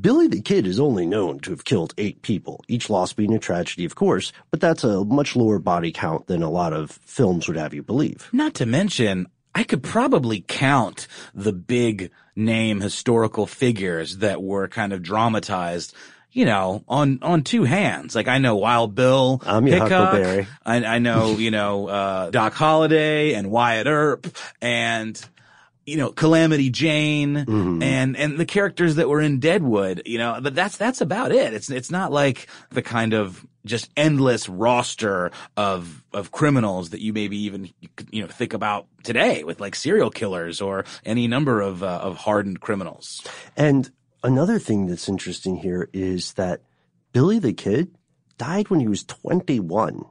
Billy 0.00 0.26
the 0.26 0.40
Kid 0.40 0.66
is 0.66 0.80
only 0.80 1.04
known 1.04 1.38
to 1.40 1.50
have 1.50 1.66
killed 1.66 1.92
eight 1.98 2.22
people, 2.22 2.64
each 2.66 2.88
loss 2.88 3.12
being 3.12 3.34
a 3.34 3.38
tragedy, 3.38 3.84
of 3.84 3.94
course, 3.94 4.32
but 4.50 4.60
that's 4.60 4.84
a 4.84 5.04
much 5.04 5.36
lower 5.36 5.58
body 5.58 5.92
count 5.92 6.26
than 6.28 6.42
a 6.42 6.50
lot 6.50 6.72
of 6.72 6.92
films 7.04 7.46
would 7.46 7.58
have 7.58 7.74
you 7.74 7.82
believe. 7.82 8.28
Not 8.32 8.54
to 8.54 8.66
mention, 8.66 9.26
I 9.54 9.64
could 9.64 9.82
probably 9.82 10.44
count 10.46 11.08
the 11.34 11.52
big 11.52 12.10
name 12.34 12.80
historical 12.80 13.46
figures 13.46 14.18
that 14.18 14.42
were 14.42 14.66
kind 14.68 14.94
of 14.94 15.02
dramatized 15.02 15.94
you 16.32 16.44
know, 16.46 16.82
on, 16.88 17.18
on 17.22 17.42
two 17.42 17.64
hands. 17.64 18.14
Like 18.14 18.26
I 18.28 18.38
know 18.38 18.56
Wild 18.56 18.94
Bill 18.94 19.42
I'm 19.44 19.66
your 19.66 19.76
Hickok. 19.84 19.90
Huckleberry. 19.90 20.46
I, 20.64 20.76
I 20.84 20.98
know, 20.98 21.32
you 21.38 21.50
know, 21.50 21.88
uh, 21.88 22.30
Doc 22.30 22.54
Holliday 22.54 23.34
and 23.34 23.50
Wyatt 23.50 23.86
Earp 23.86 24.26
and, 24.60 25.20
you 25.84 25.96
know, 25.96 26.10
Calamity 26.10 26.70
Jane 26.70 27.34
Mm-hmm. 27.34 27.82
and, 27.82 28.16
and 28.16 28.38
the 28.38 28.46
characters 28.46 28.94
that 28.96 29.08
were 29.08 29.20
in 29.20 29.40
Deadwood, 29.40 30.02
you 30.06 30.16
know, 30.18 30.38
but 30.40 30.54
that's, 30.54 30.76
that's 30.76 31.00
about 31.00 31.32
it. 31.32 31.52
It's, 31.54 31.70
it's 31.70 31.90
not 31.90 32.12
like 32.12 32.46
the 32.70 32.82
kind 32.82 33.12
of 33.14 33.44
just 33.66 33.90
endless 33.96 34.48
roster 34.48 35.30
of, 35.56 36.02
of 36.12 36.32
criminals 36.32 36.90
that 36.90 37.00
you 37.00 37.12
maybe 37.12 37.36
even, 37.44 37.70
you 38.10 38.22
know, 38.22 38.28
think 38.28 38.54
about 38.54 38.86
today 39.02 39.44
with 39.44 39.60
like 39.60 39.74
serial 39.74 40.10
killers 40.10 40.60
or 40.60 40.84
any 41.04 41.28
number 41.28 41.60
of, 41.60 41.82
uh, 41.82 41.86
of 42.02 42.16
hardened 42.16 42.60
criminals. 42.60 43.24
And 43.56 43.90
another 44.22 44.58
thing 44.58 44.86
that's 44.86 45.08
interesting 45.08 45.56
here 45.56 45.88
is 45.92 46.34
that 46.34 46.62
Billy 47.12 47.38
the 47.38 47.52
Kid 47.52 47.96
died 48.38 48.70
when 48.70 48.80
he 48.80 48.88
was 48.88 49.04
21, 49.04 50.04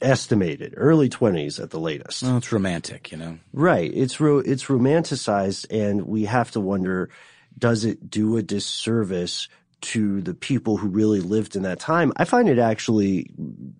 estimated, 0.00 0.74
early 0.76 1.08
20s 1.08 1.62
at 1.62 1.70
the 1.70 1.80
latest. 1.80 2.22
Well, 2.22 2.36
it's 2.36 2.52
romantic, 2.52 3.12
you 3.12 3.18
know. 3.18 3.38
Right. 3.52 3.90
It's 3.94 4.20
ro- 4.20 4.38
it's 4.38 4.64
romanticized 4.64 5.66
and 5.70 6.06
we 6.06 6.24
have 6.24 6.50
to 6.52 6.60
wonder 6.60 7.10
does 7.56 7.84
it 7.84 8.10
do 8.10 8.36
a 8.36 8.42
disservice 8.42 9.48
to 9.80 10.20
the 10.22 10.34
people 10.34 10.76
who 10.76 10.88
really 10.88 11.20
lived 11.20 11.56
in 11.56 11.62
that 11.62 11.78
time? 11.78 12.12
I 12.16 12.24
find 12.24 12.48
it 12.48 12.58
actually 12.58 13.30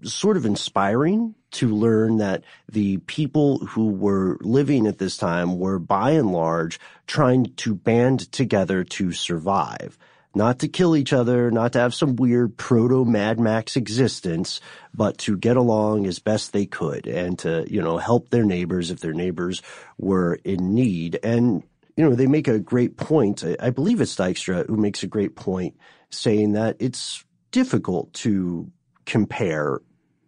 sort 0.02 0.36
of 0.36 0.46
inspiring 0.46 1.34
to 1.54 1.74
learn 1.74 2.18
that 2.18 2.44
the 2.70 2.98
people 2.98 3.58
who 3.58 3.88
were 3.90 4.38
living 4.40 4.86
at 4.86 4.98
this 4.98 5.16
time 5.16 5.58
were 5.58 5.78
by 5.78 6.10
and 6.10 6.32
large 6.32 6.78
trying 7.06 7.52
to 7.56 7.74
band 7.74 8.30
together 8.32 8.84
to 8.84 9.12
survive. 9.12 9.98
Not 10.36 10.58
to 10.60 10.68
kill 10.68 10.96
each 10.96 11.12
other, 11.12 11.52
not 11.52 11.72
to 11.74 11.78
have 11.78 11.94
some 11.94 12.16
weird 12.16 12.56
proto 12.56 13.04
Mad 13.04 13.38
Max 13.38 13.76
existence, 13.76 14.60
but 14.92 15.16
to 15.18 15.36
get 15.36 15.56
along 15.56 16.06
as 16.06 16.18
best 16.18 16.52
they 16.52 16.66
could 16.66 17.06
and 17.06 17.38
to, 17.40 17.64
you 17.70 17.80
know, 17.80 17.98
help 17.98 18.30
their 18.30 18.44
neighbors 18.44 18.90
if 18.90 18.98
their 18.98 19.12
neighbors 19.12 19.62
were 19.96 20.40
in 20.42 20.74
need. 20.74 21.20
And, 21.22 21.62
you 21.96 22.04
know, 22.04 22.16
they 22.16 22.26
make 22.26 22.48
a 22.48 22.58
great 22.58 22.96
point. 22.96 23.44
I- 23.60 23.70
believe 23.70 24.00
it's 24.00 24.16
Dykstra 24.16 24.66
who 24.66 24.76
makes 24.76 25.04
a 25.04 25.06
great 25.06 25.36
point 25.36 25.76
saying 26.10 26.54
that 26.54 26.76
it's 26.80 27.24
difficult 27.52 28.12
to 28.14 28.72
compare. 29.06 29.80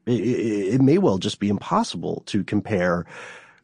It, 0.07 0.75
it, 0.75 0.81
may 0.81 0.99
well 0.99 1.19
just 1.19 1.41
be 1.41 1.49
impossible 1.49 2.23
to 2.27 2.45
compare 2.45 3.07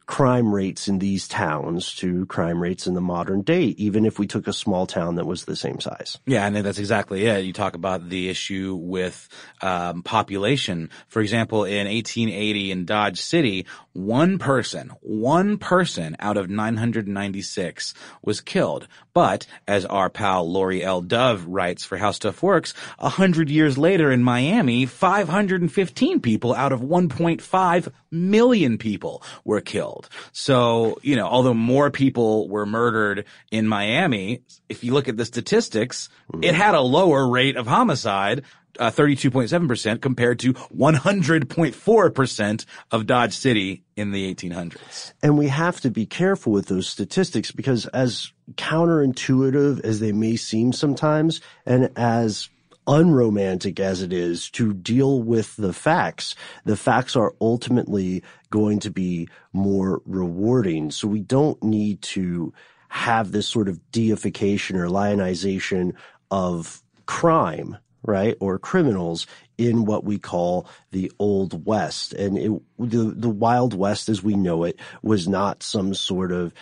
crime 0.05 0.53
rates 0.53 0.87
in 0.87 0.99
these 0.99 1.27
towns 1.27 1.95
to 1.95 2.25
crime 2.25 2.61
rates 2.61 2.87
in 2.87 2.93
the 2.93 3.01
modern 3.01 3.41
day, 3.41 3.63
even 3.63 4.05
if 4.05 4.19
we 4.19 4.27
took 4.27 4.47
a 4.47 4.53
small 4.53 4.85
town 4.85 5.15
that 5.15 5.25
was 5.25 5.45
the 5.45 5.55
same 5.55 5.79
size. 5.79 6.17
Yeah, 6.25 6.45
and 6.45 6.55
that's 6.57 6.79
exactly 6.79 7.25
it. 7.25 7.45
You 7.45 7.53
talk 7.53 7.75
about 7.75 8.09
the 8.09 8.29
issue 8.29 8.75
with 8.75 9.29
um, 9.61 10.03
population. 10.03 10.89
For 11.07 11.21
example, 11.21 11.63
in 11.63 11.87
1880 11.87 12.71
in 12.71 12.85
Dodge 12.85 13.21
City, 13.21 13.65
one 13.93 14.39
person, 14.39 14.91
one 15.01 15.57
person 15.57 16.15
out 16.19 16.35
of 16.35 16.49
996 16.49 17.93
was 18.23 18.41
killed. 18.41 18.87
But 19.13 19.45
as 19.67 19.85
our 19.85 20.09
pal 20.09 20.51
Laurie 20.51 20.83
L. 20.83 21.01
Dove 21.01 21.45
writes 21.45 21.85
for 21.85 21.97
How 21.97 22.11
Stuff 22.11 22.41
Works, 22.41 22.73
a 22.97 23.09
hundred 23.09 23.49
years 23.49 23.77
later 23.77 24.11
in 24.11 24.23
Miami, 24.23 24.87
515 24.87 26.19
people 26.21 26.53
out 26.53 26.71
of 26.71 26.81
1.5 26.81 27.91
million 28.09 28.77
people 28.77 29.21
were 29.43 29.61
killed. 29.61 30.09
So, 30.31 30.97
you 31.03 31.15
know, 31.15 31.27
although 31.27 31.53
more 31.53 31.91
people 31.91 32.49
were 32.49 32.65
murdered 32.65 33.25
in 33.51 33.67
Miami, 33.67 34.41
if 34.69 34.83
you 34.83 34.93
look 34.93 35.07
at 35.07 35.17
the 35.17 35.25
statistics, 35.25 36.09
it 36.41 36.55
had 36.55 36.73
a 36.73 36.81
lower 36.81 37.29
rate 37.29 37.57
of 37.57 37.67
homicide. 37.67 38.43
Uh, 38.79 38.89
32.7% 38.89 40.01
compared 40.01 40.39
to 40.39 40.53
100.4% 40.53 42.65
of 42.89 43.05
Dodge 43.05 43.33
City 43.33 43.83
in 43.95 44.11
the 44.11 44.33
1800s. 44.33 45.13
And 45.21 45.37
we 45.37 45.49
have 45.49 45.79
to 45.81 45.91
be 45.91 46.07
careful 46.07 46.51
with 46.51 46.67
those 46.67 46.89
statistics 46.89 47.51
because 47.51 47.85
as 47.87 48.31
counterintuitive 48.55 49.81
as 49.81 49.99
they 49.99 50.11
may 50.11 50.35
seem 50.35 50.73
sometimes 50.73 51.39
and 51.67 51.91
as 51.95 52.49
unromantic 52.87 53.79
as 53.79 54.01
it 54.01 54.11
is 54.11 54.49
to 54.51 54.73
deal 54.73 55.21
with 55.21 55.55
the 55.55 55.73
facts, 55.73 56.35
the 56.65 56.75
facts 56.75 57.15
are 57.15 57.33
ultimately 57.39 58.23
going 58.49 58.79
to 58.79 58.91
be 58.91 59.27
more 59.51 60.01
rewarding. 60.05 60.91
So 60.91 61.07
we 61.07 61.21
don't 61.21 61.61
need 61.63 62.01
to 62.01 62.53
have 62.89 63.31
this 63.31 63.47
sort 63.47 63.69
of 63.69 63.91
deification 63.91 64.77
or 64.77 64.89
lionization 64.89 65.93
of 66.29 66.83
crime, 67.05 67.77
right? 68.03 68.35
Or 68.39 68.59
criminals 68.59 69.27
in 69.57 69.85
what 69.85 70.03
we 70.03 70.17
call 70.19 70.67
the 70.91 71.11
Old 71.19 71.65
West. 71.65 72.13
And 72.13 72.37
it, 72.37 72.51
the, 72.77 73.13
the 73.15 73.29
Wild 73.29 73.73
West 73.73 74.09
as 74.09 74.21
we 74.21 74.35
know 74.35 74.63
it 74.63 74.79
was 75.01 75.27
not 75.27 75.63
some 75.63 75.93
sort 75.93 76.31
of 76.31 76.53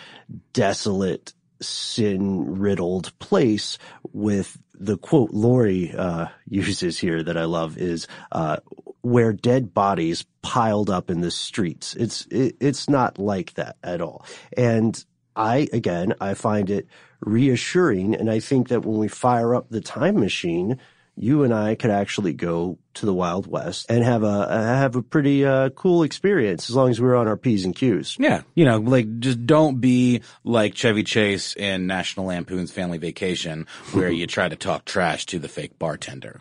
desolate, 0.52 1.32
sin 1.60 2.58
riddled 2.58 3.16
place 3.18 3.78
with 4.12 4.58
the 4.74 4.98
quote 4.98 5.30
Laurie 5.30 5.94
uh, 5.96 6.26
uses 6.48 6.98
here 6.98 7.22
that 7.22 7.36
I 7.36 7.44
love 7.44 7.78
is 7.78 8.06
uh, 8.32 8.58
where 9.02 9.32
dead 9.32 9.74
bodies 9.74 10.24
piled 10.42 10.90
up 10.90 11.10
in 11.10 11.20
the 11.20 11.30
streets. 11.30 11.94
It's 11.94 12.26
it, 12.26 12.56
it's 12.60 12.88
not 12.88 13.18
like 13.18 13.54
that 13.54 13.76
at 13.82 14.00
all. 14.00 14.24
And 14.56 15.02
I 15.34 15.68
again 15.72 16.14
I 16.20 16.34
find 16.34 16.70
it 16.70 16.86
reassuring, 17.20 18.14
and 18.14 18.30
I 18.30 18.40
think 18.40 18.68
that 18.68 18.84
when 18.84 18.98
we 18.98 19.08
fire 19.08 19.54
up 19.54 19.68
the 19.70 19.80
time 19.80 20.18
machine, 20.18 20.78
you 21.16 21.44
and 21.44 21.52
I 21.52 21.74
could 21.74 21.90
actually 21.90 22.32
go 22.32 22.78
to 22.94 23.06
the 23.06 23.12
Wild 23.12 23.46
West 23.46 23.86
and 23.90 24.02
have 24.02 24.22
a 24.22 24.48
have 24.48 24.96
a 24.96 25.02
pretty 25.02 25.44
uh, 25.44 25.70
cool 25.70 26.02
experience 26.02 26.70
as 26.70 26.76
long 26.76 26.90
as 26.90 27.00
we're 27.00 27.16
on 27.16 27.28
our 27.28 27.36
p's 27.36 27.64
and 27.64 27.74
q's. 27.74 28.16
Yeah, 28.18 28.42
you 28.54 28.64
know, 28.64 28.78
like 28.78 29.20
just 29.20 29.46
don't 29.46 29.80
be 29.80 30.22
like 30.44 30.74
Chevy 30.74 31.02
Chase 31.02 31.54
in 31.54 31.86
National 31.86 32.26
Lampoon's 32.26 32.72
Family 32.72 32.98
Vacation, 32.98 33.66
where 33.92 34.10
you 34.10 34.26
try 34.26 34.48
to 34.48 34.56
talk 34.56 34.84
trash 34.84 35.26
to 35.26 35.38
the 35.38 35.48
fake 35.48 35.78
bartender. 35.78 36.40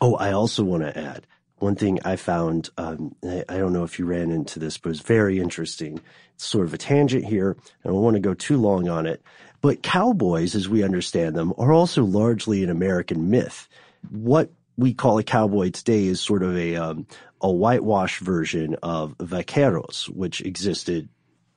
Oh, 0.00 0.14
I 0.16 0.32
also 0.32 0.64
want 0.64 0.82
to 0.82 0.96
add 0.96 1.26
one 1.58 1.74
thing 1.74 1.98
I 2.04 2.16
found. 2.16 2.70
Um, 2.76 3.14
I, 3.24 3.44
I 3.48 3.58
don't 3.58 3.72
know 3.72 3.84
if 3.84 3.98
you 3.98 4.06
ran 4.06 4.30
into 4.30 4.58
this, 4.58 4.78
but 4.78 4.90
it's 4.90 5.00
very 5.00 5.38
interesting. 5.38 6.00
It's 6.34 6.44
sort 6.44 6.66
of 6.66 6.74
a 6.74 6.78
tangent 6.78 7.24
here. 7.24 7.56
I 7.84 7.88
don't 7.88 8.02
want 8.02 8.14
to 8.14 8.20
go 8.20 8.34
too 8.34 8.56
long 8.56 8.88
on 8.88 9.06
it. 9.06 9.22
But 9.60 9.82
cowboys, 9.82 10.54
as 10.54 10.68
we 10.68 10.84
understand 10.84 11.34
them, 11.34 11.52
are 11.58 11.72
also 11.72 12.04
largely 12.04 12.62
an 12.62 12.70
American 12.70 13.28
myth. 13.28 13.68
What 14.10 14.50
we 14.76 14.94
call 14.94 15.18
a 15.18 15.24
cowboy 15.24 15.70
today 15.70 16.06
is 16.06 16.20
sort 16.20 16.42
of 16.42 16.56
a 16.56 16.76
um, 16.76 17.06
a 17.40 17.50
whitewash 17.50 18.20
version 18.20 18.76
of 18.82 19.16
vaqueros, 19.18 20.08
which 20.08 20.40
existed 20.40 21.08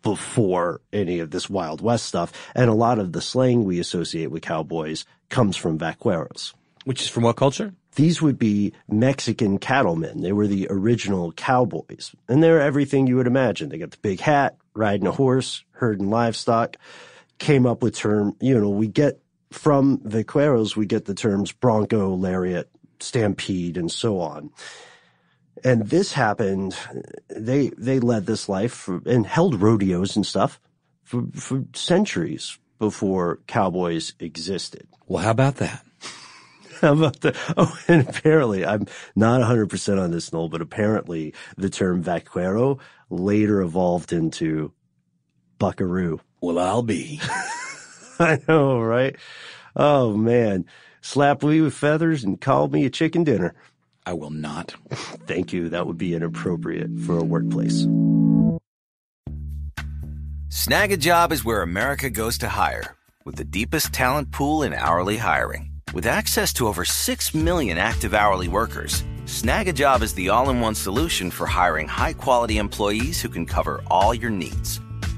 before 0.01 0.81
any 0.91 1.19
of 1.19 1.31
this 1.31 1.49
Wild 1.49 1.81
West 1.81 2.05
stuff. 2.05 2.33
And 2.55 2.69
a 2.69 2.73
lot 2.73 2.99
of 2.99 3.11
the 3.11 3.21
slang 3.21 3.63
we 3.63 3.79
associate 3.79 4.31
with 4.31 4.41
cowboys 4.41 5.05
comes 5.29 5.55
from 5.55 5.77
vaqueros. 5.77 6.53
Which 6.85 7.01
is 7.01 7.07
from 7.07 7.23
what 7.23 7.35
culture? 7.35 7.73
These 7.95 8.21
would 8.21 8.39
be 8.39 8.73
Mexican 8.89 9.59
cattlemen. 9.59 10.21
They 10.21 10.31
were 10.31 10.47
the 10.47 10.67
original 10.69 11.31
cowboys. 11.33 12.15
And 12.27 12.41
they're 12.41 12.61
everything 12.61 13.05
you 13.05 13.17
would 13.17 13.27
imagine. 13.27 13.69
They 13.69 13.77
got 13.77 13.91
the 13.91 13.97
big 13.97 14.19
hat, 14.19 14.57
riding 14.73 15.07
a 15.07 15.11
horse, 15.11 15.63
herding 15.73 16.09
livestock, 16.09 16.77
came 17.37 17.65
up 17.65 17.83
with 17.83 17.95
term, 17.95 18.35
you 18.39 18.59
know, 18.59 18.69
we 18.69 18.87
get 18.87 19.19
from 19.51 19.99
vaqueros, 19.99 20.75
we 20.75 20.85
get 20.85 21.05
the 21.05 21.13
terms 21.13 21.51
bronco, 21.51 22.15
lariat, 22.15 22.69
stampede, 22.99 23.77
and 23.77 23.91
so 23.91 24.19
on. 24.19 24.51
And 25.63 25.87
this 25.87 26.13
happened, 26.13 26.75
they, 27.29 27.69
they 27.77 27.99
led 27.99 28.25
this 28.25 28.49
life 28.49 28.73
for, 28.73 29.01
and 29.05 29.25
held 29.25 29.61
rodeos 29.61 30.15
and 30.15 30.25
stuff 30.25 30.59
for, 31.03 31.25
for 31.35 31.65
centuries 31.73 32.57
before 32.79 33.39
cowboys 33.47 34.13
existed. 34.19 34.87
Well, 35.07 35.23
how 35.23 35.31
about 35.31 35.57
that? 35.57 35.85
How 36.81 36.93
about 36.93 37.21
the, 37.21 37.37
oh, 37.57 37.77
and 37.87 38.09
apparently, 38.09 38.65
I'm 38.65 38.87
not 39.15 39.41
100% 39.41 40.01
on 40.01 40.09
this, 40.09 40.33
Noel, 40.33 40.49
but 40.49 40.63
apparently 40.63 41.35
the 41.55 41.69
term 41.69 42.01
vaquero 42.01 42.79
later 43.11 43.61
evolved 43.61 44.11
into 44.11 44.73
buckaroo. 45.59 46.21
Well, 46.41 46.57
I'll 46.57 46.81
be. 46.81 47.21
I 48.31 48.39
know, 48.47 48.79
right? 48.79 49.15
Oh 49.75 50.15
man. 50.15 50.65
Slap 51.01 51.41
me 51.41 51.59
with 51.61 51.73
feathers 51.73 52.23
and 52.23 52.39
call 52.39 52.67
me 52.67 52.85
a 52.85 52.89
chicken 52.91 53.23
dinner. 53.23 53.55
I 54.05 54.13
will 54.13 54.29
not. 54.29 54.75
Thank 55.25 55.51
you. 55.51 55.69
That 55.69 55.87
would 55.87 55.97
be 55.97 56.13
inappropriate 56.13 56.99
for 56.99 57.17
a 57.17 57.23
workplace. 57.23 57.87
Snagajob 60.49 61.31
is 61.31 61.43
where 61.43 61.63
America 61.63 62.11
goes 62.11 62.37
to 62.39 62.47
hire, 62.49 62.95
with 63.25 63.37
the 63.37 63.43
deepest 63.43 63.91
talent 63.91 64.31
pool 64.31 64.61
in 64.61 64.73
hourly 64.73 65.17
hiring. 65.17 65.71
With 65.91 66.05
access 66.05 66.53
to 66.53 66.67
over 66.67 66.85
6 66.85 67.33
million 67.33 67.79
active 67.79 68.13
hourly 68.13 68.47
workers, 68.47 69.03
Snagajob 69.25 70.03
is 70.03 70.13
the 70.13 70.29
all 70.29 70.49
in 70.51 70.59
one 70.59 70.75
solution 70.75 71.31
for 71.31 71.47
hiring 71.47 71.87
high 71.87 72.13
quality 72.13 72.59
employees 72.59 73.19
who 73.19 73.29
can 73.29 73.47
cover 73.47 73.81
all 73.89 74.13
your 74.13 74.29
needs. 74.29 74.79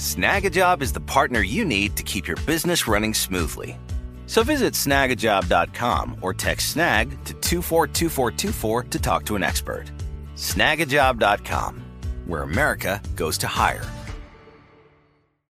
Snagajob 0.00 0.80
is 0.80 0.94
the 0.94 1.00
partner 1.00 1.42
you 1.42 1.62
need 1.62 1.94
to 1.98 2.02
keep 2.02 2.26
your 2.26 2.38
business 2.46 2.88
running 2.88 3.12
smoothly. 3.12 3.78
So 4.24 4.42
visit 4.42 4.72
snagajob.com 4.72 6.16
or 6.22 6.32
text 6.32 6.70
snag 6.70 7.10
to 7.26 7.34
242424 7.34 8.84
to 8.84 8.98
talk 8.98 9.26
to 9.26 9.36
an 9.36 9.42
expert. 9.42 9.92
Snagajob.com, 10.36 11.82
where 12.24 12.44
America 12.44 13.02
goes 13.14 13.36
to 13.38 13.46
hire. 13.46 13.84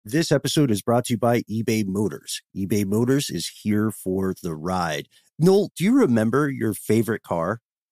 This 0.03 0.31
episode 0.31 0.69
is 0.69 0.84
brought 0.84 1.05
to 1.05 1.13
you 1.13 1.17
by 1.17 1.41
eBay 1.49 1.84
Motors. 1.84 2.43
eBay 2.55 2.86
Motors 2.86 3.31
is 3.31 3.49
here 3.63 3.89
for 3.89 4.36
the 4.43 4.53
ride. 4.53 5.08
Noel, 5.39 5.71
do 5.75 5.84
you 5.84 5.99
remember 5.99 6.51
your 6.51 6.75
favorite 6.75 7.23
car? 7.23 7.62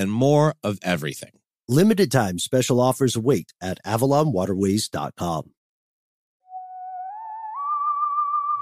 and 0.00 0.10
more 0.10 0.54
of 0.64 0.78
everything. 0.82 1.32
Limited 1.68 2.10
time 2.10 2.40
special 2.40 2.80
offers 2.80 3.14
await 3.14 3.52
at 3.60 3.78
avalonwaterways.com. 3.86 5.50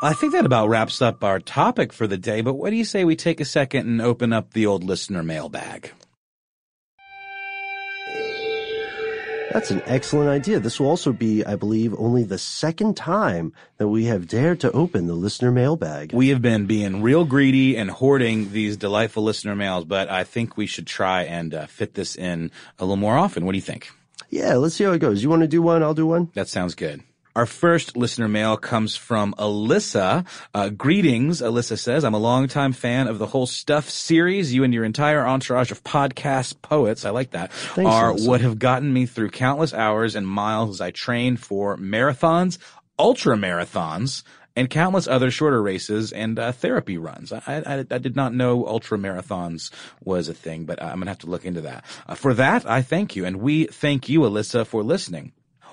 I 0.00 0.12
think 0.12 0.32
that 0.32 0.46
about 0.46 0.68
wraps 0.68 1.00
up 1.00 1.24
our 1.24 1.40
topic 1.40 1.92
for 1.92 2.06
the 2.06 2.18
day, 2.18 2.40
but 2.40 2.54
what 2.54 2.70
do 2.70 2.76
you 2.76 2.84
say 2.84 3.04
we 3.04 3.16
take 3.16 3.40
a 3.40 3.44
second 3.44 3.88
and 3.88 4.00
open 4.00 4.32
up 4.32 4.52
the 4.52 4.66
old 4.66 4.84
listener 4.84 5.22
mailbag? 5.22 5.92
That's 9.52 9.70
an 9.70 9.82
excellent 9.86 10.28
idea. 10.28 10.60
This 10.60 10.78
will 10.78 10.88
also 10.88 11.12
be, 11.12 11.44
I 11.44 11.56
believe, 11.56 11.94
only 11.98 12.22
the 12.22 12.38
second 12.38 12.96
time 12.96 13.52
that 13.78 13.88
we 13.88 14.04
have 14.04 14.28
dared 14.28 14.60
to 14.60 14.72
open 14.72 15.06
the 15.06 15.14
listener 15.14 15.50
mailbag. 15.50 16.12
We 16.12 16.28
have 16.28 16.42
been 16.42 16.66
being 16.66 17.02
real 17.02 17.24
greedy 17.24 17.76
and 17.76 17.90
hoarding 17.90 18.52
these 18.52 18.76
delightful 18.76 19.22
listener 19.22 19.56
mails, 19.56 19.84
but 19.86 20.10
I 20.10 20.24
think 20.24 20.56
we 20.56 20.66
should 20.66 20.86
try 20.86 21.22
and 21.22 21.54
uh, 21.54 21.66
fit 21.66 21.94
this 21.94 22.14
in 22.14 22.50
a 22.78 22.84
little 22.84 22.96
more 22.96 23.16
often. 23.16 23.46
What 23.46 23.52
do 23.52 23.58
you 23.58 23.62
think? 23.62 23.90
Yeah, 24.28 24.56
let's 24.56 24.74
see 24.74 24.84
how 24.84 24.92
it 24.92 24.98
goes. 24.98 25.22
You 25.22 25.30
want 25.30 25.42
to 25.42 25.48
do 25.48 25.62
one? 25.62 25.82
I'll 25.82 25.94
do 25.94 26.06
one. 26.06 26.30
That 26.34 26.48
sounds 26.48 26.74
good. 26.74 27.02
Our 27.38 27.46
first 27.46 27.96
listener 27.96 28.26
mail 28.26 28.56
comes 28.56 28.96
from 28.96 29.32
Alyssa. 29.38 30.26
Uh, 30.52 30.70
greetings, 30.70 31.40
Alyssa 31.40 31.78
says. 31.78 32.02
I'm 32.02 32.14
a 32.14 32.18
longtime 32.18 32.72
fan 32.72 33.06
of 33.06 33.20
the 33.20 33.26
whole 33.26 33.46
Stuff 33.46 33.88
series. 33.88 34.52
You 34.52 34.64
and 34.64 34.74
your 34.74 34.82
entire 34.82 35.24
entourage 35.24 35.70
of 35.70 35.84
podcast 35.84 36.60
poets, 36.62 37.04
I 37.04 37.10
like 37.10 37.30
that, 37.30 37.52
Thanks, 37.52 37.88
are 37.88 38.12
Alyssa. 38.12 38.26
what 38.26 38.40
have 38.40 38.58
gotten 38.58 38.92
me 38.92 39.06
through 39.06 39.30
countless 39.30 39.72
hours 39.72 40.16
and 40.16 40.26
miles 40.26 40.70
as 40.70 40.80
I 40.80 40.90
train 40.90 41.36
for 41.36 41.76
marathons, 41.76 42.58
ultra 42.98 43.36
marathons, 43.36 44.24
and 44.56 44.68
countless 44.68 45.06
other 45.06 45.30
shorter 45.30 45.62
races 45.62 46.10
and 46.10 46.40
uh, 46.40 46.50
therapy 46.50 46.98
runs. 46.98 47.32
I, 47.32 47.42
I, 47.46 47.78
I 47.88 47.98
did 47.98 48.16
not 48.16 48.34
know 48.34 48.66
ultra 48.66 48.98
marathons 48.98 49.70
was 50.02 50.28
a 50.28 50.34
thing, 50.34 50.64
but 50.64 50.82
I'm 50.82 50.96
going 50.96 51.02
to 51.02 51.10
have 51.10 51.18
to 51.18 51.30
look 51.30 51.44
into 51.44 51.60
that. 51.60 51.84
Uh, 52.08 52.16
for 52.16 52.34
that, 52.34 52.68
I 52.68 52.82
thank 52.82 53.14
you. 53.14 53.24
And 53.24 53.36
we 53.36 53.66
thank 53.66 54.08
you, 54.08 54.22
Alyssa, 54.22 54.66
for 54.66 54.82
listening. 54.82 55.30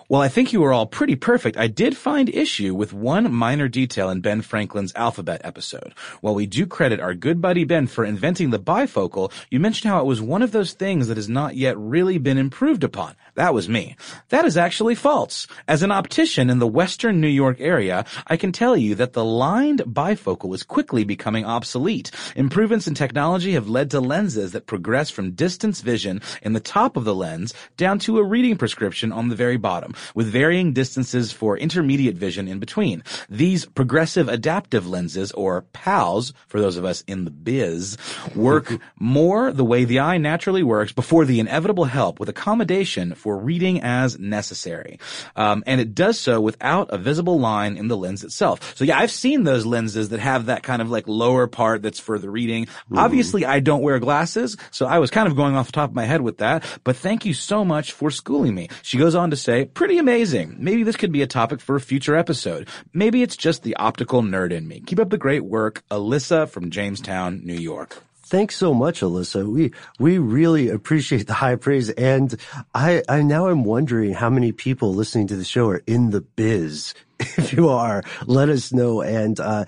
While 0.07 0.21
I 0.21 0.27
think 0.27 0.53
you 0.53 0.61
were 0.61 0.71
all 0.71 0.85
pretty 0.85 1.15
perfect, 1.15 1.57
I 1.57 1.65
did 1.65 1.97
find 1.97 2.29
issue 2.29 2.75
with 2.75 2.93
one 2.93 3.33
minor 3.33 3.67
detail 3.67 4.11
in 4.11 4.21
Ben 4.21 4.43
Franklin's 4.43 4.93
alphabet 4.95 5.41
episode. 5.43 5.95
While 6.21 6.35
we 6.35 6.45
do 6.45 6.67
credit 6.67 6.99
our 6.99 7.15
good 7.15 7.41
buddy 7.41 7.63
Ben 7.63 7.87
for 7.87 8.05
inventing 8.05 8.51
the 8.51 8.59
bifocal, 8.59 9.31
you 9.49 9.59
mentioned 9.59 9.89
how 9.91 9.99
it 9.99 10.05
was 10.05 10.21
one 10.21 10.43
of 10.43 10.51
those 10.51 10.73
things 10.73 11.07
that 11.07 11.17
has 11.17 11.27
not 11.27 11.55
yet 11.55 11.75
really 11.79 12.19
been 12.19 12.37
improved 12.37 12.83
upon. 12.83 13.15
That 13.35 13.53
was 13.53 13.67
me. 13.67 13.97
That 14.29 14.45
is 14.45 14.55
actually 14.55 14.95
false. 14.95 15.45
As 15.67 15.83
an 15.83 15.91
optician 15.91 16.49
in 16.49 16.59
the 16.59 16.67
western 16.67 17.19
New 17.19 17.27
York 17.27 17.57
area, 17.59 18.05
I 18.27 18.37
can 18.37 18.53
tell 18.53 18.77
you 18.77 18.95
that 18.95 19.11
the 19.11 19.25
lined 19.25 19.81
bifocal 19.81 20.55
is 20.55 20.63
quickly 20.63 21.03
becoming 21.03 21.43
obsolete. 21.43 22.11
Improvements 22.37 22.87
in 22.87 22.95
technology 22.95 23.51
have 23.51 23.67
led 23.67 23.91
to 23.91 23.99
lenses 23.99 24.53
that 24.53 24.67
progress 24.67 25.09
from 25.09 25.31
distance 25.31 25.81
vision 25.81 26.21
in 26.43 26.53
the 26.53 26.61
top 26.61 26.95
of 26.95 27.03
the 27.03 27.13
lens 27.13 27.53
down 27.75 27.99
to 27.99 28.19
a 28.19 28.23
reading 28.23 28.55
prescription 28.55 29.11
on 29.11 29.27
the 29.27 29.35
very 29.35 29.57
bottom 29.57 29.93
with 30.15 30.27
varying 30.27 30.71
distances 30.71 31.33
for 31.33 31.57
intermediate 31.57 32.15
vision 32.15 32.47
in 32.47 32.59
between. 32.59 33.03
These 33.29 33.65
progressive 33.65 34.29
adaptive 34.29 34.87
lenses, 34.87 35.33
or 35.33 35.63
PALs, 35.73 36.31
for 36.47 36.61
those 36.61 36.77
of 36.77 36.85
us 36.85 37.03
in 37.05 37.25
the 37.25 37.31
biz, 37.31 37.97
work 38.33 38.79
more 38.99 39.51
the 39.51 39.65
way 39.65 39.83
the 39.83 39.99
eye 39.99 40.17
naturally 40.17 40.63
works 40.63 40.93
before 40.93 41.25
the 41.25 41.41
inevitable 41.41 41.85
help 41.85 42.17
with 42.17 42.29
accommodation 42.29 43.13
for 43.25 43.39
reading 43.39 43.81
as 43.81 44.19
necessary. 44.19 44.99
Um, 45.35 45.63
and 45.65 45.81
it 45.81 45.95
does 45.95 46.19
so 46.19 46.39
without 46.39 46.91
a 46.91 46.97
visible 46.99 47.39
line 47.39 47.75
in 47.75 47.87
the 47.87 47.97
lens 47.97 48.23
itself. 48.23 48.77
So 48.77 48.83
yeah, 48.83 48.99
I've 48.99 49.09
seen 49.09 49.45
those 49.45 49.65
lenses 49.65 50.09
that 50.09 50.19
have 50.19 50.45
that 50.45 50.61
kind 50.61 50.79
of 50.79 50.91
like 50.91 51.07
lower 51.07 51.47
part 51.47 51.81
that's 51.81 51.99
for 51.99 52.19
the 52.19 52.29
reading. 52.29 52.67
Obviously, 52.95 53.43
I 53.43 53.61
don't 53.61 53.81
wear 53.81 53.97
glasses, 53.97 54.57
so 54.69 54.85
I 54.85 54.99
was 54.99 55.09
kind 55.09 55.27
of 55.27 55.35
going 55.35 55.55
off 55.55 55.65
the 55.65 55.71
top 55.71 55.89
of 55.89 55.95
my 55.95 56.05
head 56.05 56.21
with 56.21 56.37
that, 56.37 56.63
but 56.83 56.97
thank 56.97 57.25
you 57.25 57.33
so 57.33 57.65
much 57.65 57.93
for 57.93 58.11
schooling 58.11 58.53
me. 58.53 58.69
She 58.83 58.99
goes 58.99 59.15
on 59.15 59.31
to 59.31 59.35
say, 59.35 59.65
pretty 59.65 59.97
amazing. 59.97 60.57
Maybe 60.59 60.83
this 60.83 60.95
could 60.95 61.11
be 61.11 61.23
a 61.23 61.27
topic 61.27 61.61
for 61.61 61.75
a 61.75 61.81
future 61.81 62.15
episode. 62.15 62.67
Maybe 62.93 63.23
it's 63.23 63.35
just 63.35 63.63
the 63.63 63.75
optical 63.77 64.21
nerd 64.21 64.51
in 64.51 64.67
me. 64.67 64.81
Keep 64.81 64.99
up 64.99 65.09
the 65.09 65.17
great 65.17 65.45
work. 65.45 65.83
Alyssa 65.89 66.47
from 66.47 66.69
Jamestown, 66.69 67.41
New 67.43 67.57
York. 67.57 68.03
Thanks 68.25 68.55
so 68.55 68.73
much, 68.73 69.01
Alyssa. 69.01 69.45
We 69.47 69.71
we 69.99 70.17
really 70.17 70.69
appreciate 70.69 71.27
the 71.27 71.35
high 71.35 71.57
praise, 71.57 71.91
and 71.91 72.35
I 72.73 73.03
I 73.07 73.21
now 73.21 73.49
am 73.49 73.63
wondering 73.63 74.13
how 74.13 74.31
many 74.31 74.51
people 74.51 74.95
listening 74.95 75.27
to 75.27 75.35
the 75.35 75.43
show 75.43 75.69
are 75.69 75.83
in 75.85 76.09
the 76.09 76.21
biz. 76.21 76.93
If 77.37 77.53
you 77.53 77.69
are, 77.69 78.03
let 78.25 78.49
us 78.49 78.73
know. 78.73 79.01
And 79.01 79.39
uh, 79.39 79.65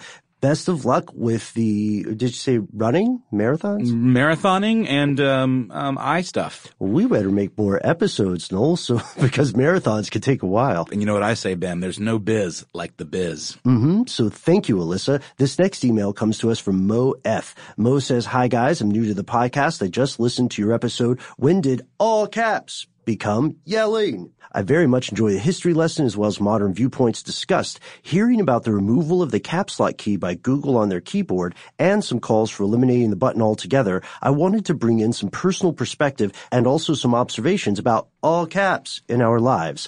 best 0.48 0.70
of 0.70 0.86
luck 0.86 1.12
with 1.14 1.54
the. 1.56 2.04
Did 2.04 2.22
you 2.22 2.28
say 2.30 2.60
running 2.72 3.22
marathons? 3.34 3.88
Marathoning 3.90 4.88
and 4.88 5.20
um, 5.20 5.70
um, 5.74 5.98
eye 6.00 6.22
stuff. 6.22 6.68
We 6.80 7.06
better 7.06 7.32
make 7.32 7.58
more 7.58 7.82
episodes, 7.84 8.50
Noel. 8.50 8.78
So 8.78 9.02
because 9.22 9.52
marathons 9.54 10.10
can 10.10 10.22
take 10.22 10.44
a 10.44 10.48
while. 10.48 10.88
And 10.90 11.02
you 11.02 11.06
know 11.06 11.14
what 11.14 11.24
I 11.24 11.34
say, 11.34 11.56
Ben? 11.56 11.82
There's 11.82 12.00
no 12.00 12.18
biz 12.18 12.66
like 12.74 12.96
the 12.96 13.06
biz. 13.06 13.58
hmm 13.64 14.04
So 14.08 14.30
thank 14.30 14.70
you, 14.70 14.78
Alyssa. 14.78 15.22
This 15.38 15.60
next 15.60 15.84
email 15.84 16.14
comes 16.14 16.38
to 16.40 16.50
us 16.50 16.60
from 16.60 16.88
Mo 16.88 17.16
F. 17.26 17.54
Mo 17.76 18.00
says, 18.00 18.26
Hi 18.28 18.48
guys, 18.48 18.80
I'm 18.80 18.90
new 18.92 19.06
to 19.08 19.14
the 19.14 19.26
podcast. 19.26 19.84
I 19.84 19.90
just 19.90 20.18
listened 20.18 20.52
to 20.52 20.62
your 20.62 20.72
episode. 20.72 21.20
When 21.36 21.60
did 21.60 21.82
all 22.00 22.26
caps 22.28 22.88
become 23.08 23.56
yelling? 23.64 24.34
I 24.52 24.64
very 24.64 24.86
much 24.86 25.10
enjoy 25.10 25.32
the 25.32 25.40
history 25.40 25.74
lesson 25.74 26.06
as 26.06 26.18
well 26.18 26.28
as 26.28 26.42
modern 26.42 26.74
viewpoints 26.74 27.24
discussed. 27.24 27.80
Hearing 28.02 28.42
about 28.42 28.66
the 28.66 28.74
removal 28.74 29.22
of 29.22 29.32
the 29.32 29.40
caps 29.40 29.80
lock 29.80 29.98
key 29.98 30.18
by 30.18 30.36
Google 30.36 30.76
on 30.76 30.90
their 30.90 31.00
keyboard 31.00 31.56
and 31.80 32.04
some 32.04 32.20
calls 32.20 32.52
for 32.52 32.64
eliminating 32.64 33.10
the 33.10 33.16
button 33.16 33.42
altogether, 33.42 34.04
I 34.22 34.32
wanted 34.32 34.66
to 34.66 34.74
bring 34.74 35.00
in 35.00 35.14
some 35.14 35.30
personal 35.30 35.72
perspective 35.72 36.34
and 36.52 36.68
also 36.68 36.94
some 36.94 37.16
observations 37.16 37.80
about 37.80 38.10
all 38.22 38.46
caps 38.46 39.02
in 39.08 39.22
our 39.22 39.40
lives. 39.40 39.88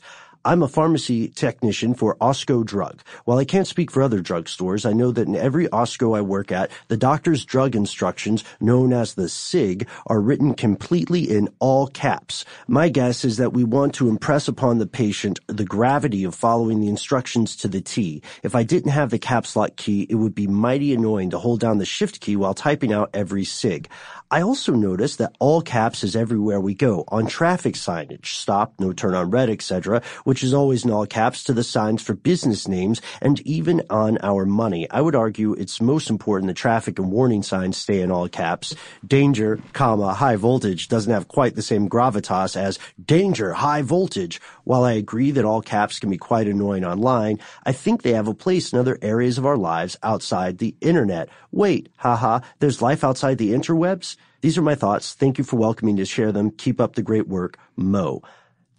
I'm 0.50 0.64
a 0.64 0.68
pharmacy 0.68 1.28
technician 1.28 1.93
for 1.93 2.16
Osco 2.16 2.66
Drug. 2.66 3.04
While 3.26 3.38
I 3.38 3.45
can't 3.45 3.68
speak 3.68 3.91
for 3.91 4.02
other 4.02 4.20
drugstores, 4.20 4.84
I 4.84 4.93
know 4.93 5.12
that 5.12 5.28
in 5.28 5.36
every 5.36 5.68
Osco 5.68 6.18
I 6.18 6.22
work 6.22 6.52
at, 6.52 6.72
the 6.88 6.97
doctor's 6.97 7.45
drug 7.45 7.76
instructions, 7.76 8.43
known 8.60 8.91
as 8.91 9.14
the 9.14 9.30
SIG, 9.30 9.88
are 10.08 10.20
written 10.20 10.56
completely 10.56 11.30
in 11.30 11.50
all 11.60 11.86
caps. 11.86 12.45
My 12.68 12.89
guess 12.89 13.24
is 13.24 13.38
that 13.38 13.54
we 13.54 13.64
want 13.64 13.93
to 13.93 14.10
impress 14.10 14.47
upon 14.47 14.80
the 14.80 14.88
patient 14.88 15.39
the 15.45 15.66
gravity 15.66 16.24
of 16.24 16.34
following 16.34 16.82
the 16.82 16.89
instructions 16.89 17.56
to 17.58 17.68
the 17.68 17.82
T. 17.82 18.24
If 18.41 18.56
I 18.56 18.64
didn't 18.64 18.89
have 18.89 19.12
the 19.12 19.20
caps 19.20 19.56
lock 19.56 19.76
key, 19.76 20.08
it 20.10 20.16
would 20.16 20.34
be 20.34 20.47
mighty 20.47 20.95
annoying 20.95 21.30
to 21.30 21.38
hold 21.38 21.60
down 21.60 21.78
the 21.78 21.86
shift 21.86 22.22
key 22.22 22.36
while 22.36 22.56
typing 22.56 22.91
out 22.91 23.12
every 23.14 23.45
SIG. 23.45 23.88
I 24.32 24.44
also 24.44 24.74
noticed 24.74 25.18
that 25.18 25.36
all 25.40 25.64
caps 25.64 26.04
is 26.04 26.16
everywhere 26.16 26.62
we 26.62 26.76
go, 26.76 27.04
on 27.08 27.26
traffic 27.26 27.74
signage, 27.74 28.28
stop, 28.28 28.76
no 28.80 28.94
turn 28.94 29.16
on 29.16 29.32
red, 29.32 29.50
etc., 29.50 30.04
which 30.24 30.44
is 30.44 30.54
always 30.54 30.86
in 30.86 30.92
all 30.92 31.08
caps, 31.08 31.44
to 31.46 31.54
the 31.54 31.64
signs 31.64 32.04
for 32.04 32.14
business 32.14 32.68
names, 32.68 33.02
and 33.24 33.40
even 33.42 33.82
on 33.90 34.20
our 34.22 34.46
money. 34.46 34.88
I 34.92 35.02
would 35.02 35.16
argue 35.16 35.54
it's 35.54 35.82
most 35.82 36.12
important 36.12 36.48
the 36.48 36.54
traffic 36.54 37.00
and 37.00 37.12
warning 37.12 37.42
signs 37.42 37.78
stay 37.78 38.02
in 38.02 38.12
all 38.12 38.30
caps. 38.30 38.76
Danger, 39.04 39.60
comma, 39.74 40.14
high 40.14 40.36
voltage 40.36 40.90
doesn't 40.90 41.12
have 41.12 41.28
quite 41.28 41.56
the 41.56 41.64
same 41.64 41.90
gravitas 41.90 42.56
as 42.56 42.78
danger, 43.04 43.54
high 43.54 43.82
voltage. 43.82 44.40
While 44.64 44.84
I 44.84 44.92
agree 44.92 45.32
that 45.32 45.46
all 45.46 45.64
caps 45.64 45.98
can 45.98 46.12
be 46.12 46.20
quite 46.20 46.48
annoying 46.48 46.86
online, 46.86 47.40
I 47.66 47.72
think 47.72 48.04
they 48.04 48.14
have 48.14 48.28
a 48.28 48.36
place 48.36 48.74
in 48.74 48.78
other 48.78 49.00
areas 49.02 49.40
of 49.40 49.48
our 49.48 49.58
lives 49.58 49.98
outside 50.04 50.60
the 50.60 50.76
internet. 50.82 51.30
Wait, 51.52 51.90
haha, 51.98 52.42
there's 52.60 52.80
life 52.80 53.04
outside 53.04 53.40
the 53.40 53.54
interwebs? 53.54 54.18
These 54.42 54.58
are 54.58 54.62
my 54.62 54.76
thoughts. 54.76 55.14
Thank 55.14 55.38
you 55.38 55.44
for 55.44 55.58
welcoming 55.58 55.98
to 55.98 56.06
share 56.06 56.32
them. 56.32 56.52
Keep 56.52 56.80
up 56.80 56.96
the 56.96 57.02
great 57.02 57.28
work, 57.28 57.58
Mo. 57.76 58.22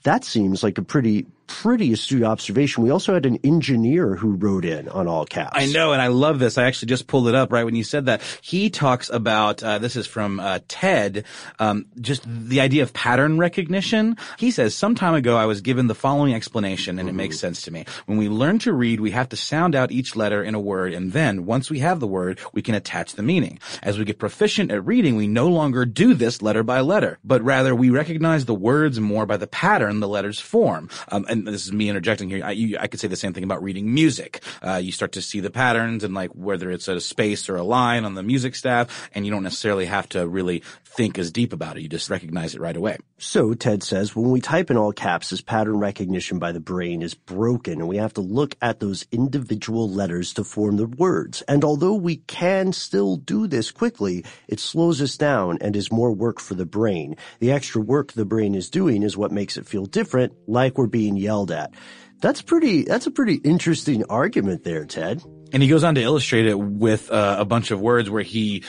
That 0.04 0.24
seems 0.24 0.62
like 0.62 0.78
a 0.78 0.82
pretty 0.82 1.26
pretty 1.50 1.92
astute 1.92 2.22
observation. 2.22 2.84
We 2.84 2.90
also 2.90 3.12
had 3.12 3.26
an 3.26 3.38
engineer 3.42 4.14
who 4.14 4.36
wrote 4.36 4.64
in 4.64 4.88
on 4.88 5.08
all 5.08 5.24
caps. 5.26 5.50
I 5.54 5.66
know, 5.66 5.92
and 5.92 6.00
I 6.00 6.06
love 6.06 6.38
this. 6.38 6.56
I 6.56 6.64
actually 6.64 6.88
just 6.88 7.06
pulled 7.06 7.28
it 7.28 7.34
up 7.34 7.52
right 7.52 7.64
when 7.64 7.74
you 7.74 7.84
said 7.84 8.06
that. 8.06 8.22
He 8.40 8.70
talks 8.70 9.10
about 9.10 9.62
uh, 9.62 9.78
this 9.78 9.96
is 9.96 10.06
from 10.06 10.38
uh, 10.38 10.60
Ted, 10.68 11.24
um, 11.58 11.86
just 12.00 12.22
the 12.26 12.60
idea 12.60 12.82
of 12.82 12.92
pattern 12.92 13.38
recognition. 13.38 14.16
He 14.38 14.50
says, 14.50 14.74
"Some 14.74 14.94
time 14.94 15.14
ago, 15.14 15.36
I 15.36 15.46
was 15.46 15.60
given 15.60 15.88
the 15.88 15.94
following 15.94 16.34
explanation, 16.34 16.98
and 16.98 17.08
mm-hmm. 17.08 17.18
it 17.18 17.22
makes 17.22 17.38
sense 17.38 17.62
to 17.62 17.70
me. 17.70 17.84
When 18.06 18.18
we 18.18 18.28
learn 18.28 18.58
to 18.60 18.72
read, 18.72 19.00
we 19.00 19.10
have 19.10 19.28
to 19.30 19.36
sound 19.36 19.74
out 19.74 19.90
each 19.90 20.14
letter 20.14 20.42
in 20.42 20.54
a 20.54 20.60
word, 20.60 20.94
and 20.94 21.12
then 21.12 21.46
once 21.46 21.68
we 21.68 21.80
have 21.80 21.98
the 22.00 22.06
word, 22.06 22.38
we 22.52 22.62
can 22.62 22.74
attach 22.74 23.14
the 23.14 23.22
meaning. 23.22 23.58
As 23.82 23.98
we 23.98 24.04
get 24.04 24.18
proficient 24.18 24.70
at 24.70 24.86
reading, 24.86 25.16
we 25.16 25.26
no 25.26 25.48
longer 25.48 25.84
do 25.84 26.14
this 26.14 26.42
letter 26.42 26.62
by 26.62 26.80
letter, 26.80 27.18
but 27.24 27.42
rather 27.42 27.74
we 27.74 27.90
recognize 27.90 28.44
the 28.44 28.54
words 28.54 29.00
more 29.00 29.26
by 29.26 29.36
the 29.36 29.46
pattern 29.46 30.00
the 30.00 30.08
letters 30.08 30.40
form. 30.40 30.88
Um, 31.08 31.26
and 31.28 31.39
this 31.44 31.66
is 31.66 31.72
me 31.72 31.88
interjecting 31.88 32.28
here. 32.28 32.44
I, 32.44 32.52
you, 32.52 32.78
I, 32.78 32.86
could 32.86 33.00
say 33.00 33.08
the 33.08 33.16
same 33.16 33.32
thing 33.32 33.44
about 33.44 33.62
reading 33.62 33.92
music. 33.92 34.42
Uh, 34.62 34.76
you 34.76 34.92
start 34.92 35.12
to 35.12 35.22
see 35.22 35.40
the 35.40 35.50
patterns 35.50 36.04
and 36.04 36.14
like 36.14 36.30
whether 36.30 36.70
it's 36.70 36.88
a 36.88 37.00
space 37.00 37.48
or 37.48 37.56
a 37.56 37.62
line 37.62 38.04
on 38.04 38.14
the 38.14 38.22
music 38.22 38.54
staff, 38.54 39.10
and 39.14 39.24
you 39.24 39.32
don't 39.32 39.42
necessarily 39.42 39.86
have 39.86 40.08
to 40.10 40.26
really 40.26 40.62
think 40.84 41.18
as 41.18 41.30
deep 41.30 41.52
about 41.52 41.76
it. 41.76 41.82
You 41.82 41.88
just 41.88 42.10
recognize 42.10 42.54
it 42.54 42.60
right 42.60 42.76
away. 42.76 42.98
So 43.18 43.54
Ted 43.54 43.82
says 43.82 44.16
when 44.16 44.30
we 44.30 44.40
type 44.40 44.70
in 44.70 44.76
all 44.76 44.92
caps, 44.92 45.30
this 45.30 45.40
pattern 45.40 45.78
recognition 45.78 46.38
by 46.38 46.52
the 46.52 46.60
brain 46.60 47.02
is 47.02 47.14
broken, 47.14 47.80
and 47.80 47.88
we 47.88 47.96
have 47.98 48.14
to 48.14 48.20
look 48.20 48.56
at 48.60 48.80
those 48.80 49.06
individual 49.12 49.88
letters 49.88 50.34
to 50.34 50.44
form 50.44 50.76
the 50.76 50.86
words. 50.86 51.42
And 51.42 51.64
although 51.64 51.94
we 51.94 52.16
can 52.16 52.72
still 52.72 53.16
do 53.16 53.46
this 53.46 53.70
quickly, 53.70 54.24
it 54.48 54.60
slows 54.60 55.00
us 55.00 55.16
down 55.16 55.58
and 55.60 55.76
is 55.76 55.92
more 55.92 56.12
work 56.12 56.40
for 56.40 56.54
the 56.54 56.66
brain. 56.66 57.16
The 57.38 57.52
extra 57.52 57.80
work 57.80 58.12
the 58.12 58.24
brain 58.24 58.54
is 58.54 58.70
doing 58.70 59.02
is 59.02 59.16
what 59.16 59.32
makes 59.32 59.56
it 59.56 59.66
feel 59.66 59.86
different, 59.86 60.32
like 60.46 60.76
we're 60.76 60.86
being 60.86 61.16
yelled 61.16 61.29
at. 61.50 61.72
That's 62.20 62.42
pretty, 62.42 62.82
that's 62.82 63.06
a 63.06 63.10
pretty 63.10 63.34
interesting 63.36 64.04
argument 64.10 64.64
there, 64.64 64.84
Ted. 64.84 65.22
And 65.52 65.62
he 65.62 65.68
goes 65.68 65.84
on 65.84 65.94
to 65.94 66.02
illustrate 66.02 66.46
it 66.46 66.58
with 66.58 67.10
uh, 67.10 67.36
a 67.38 67.44
bunch 67.44 67.70
of 67.70 67.80
words 67.80 68.10
where 68.10 68.22
he 68.22 68.64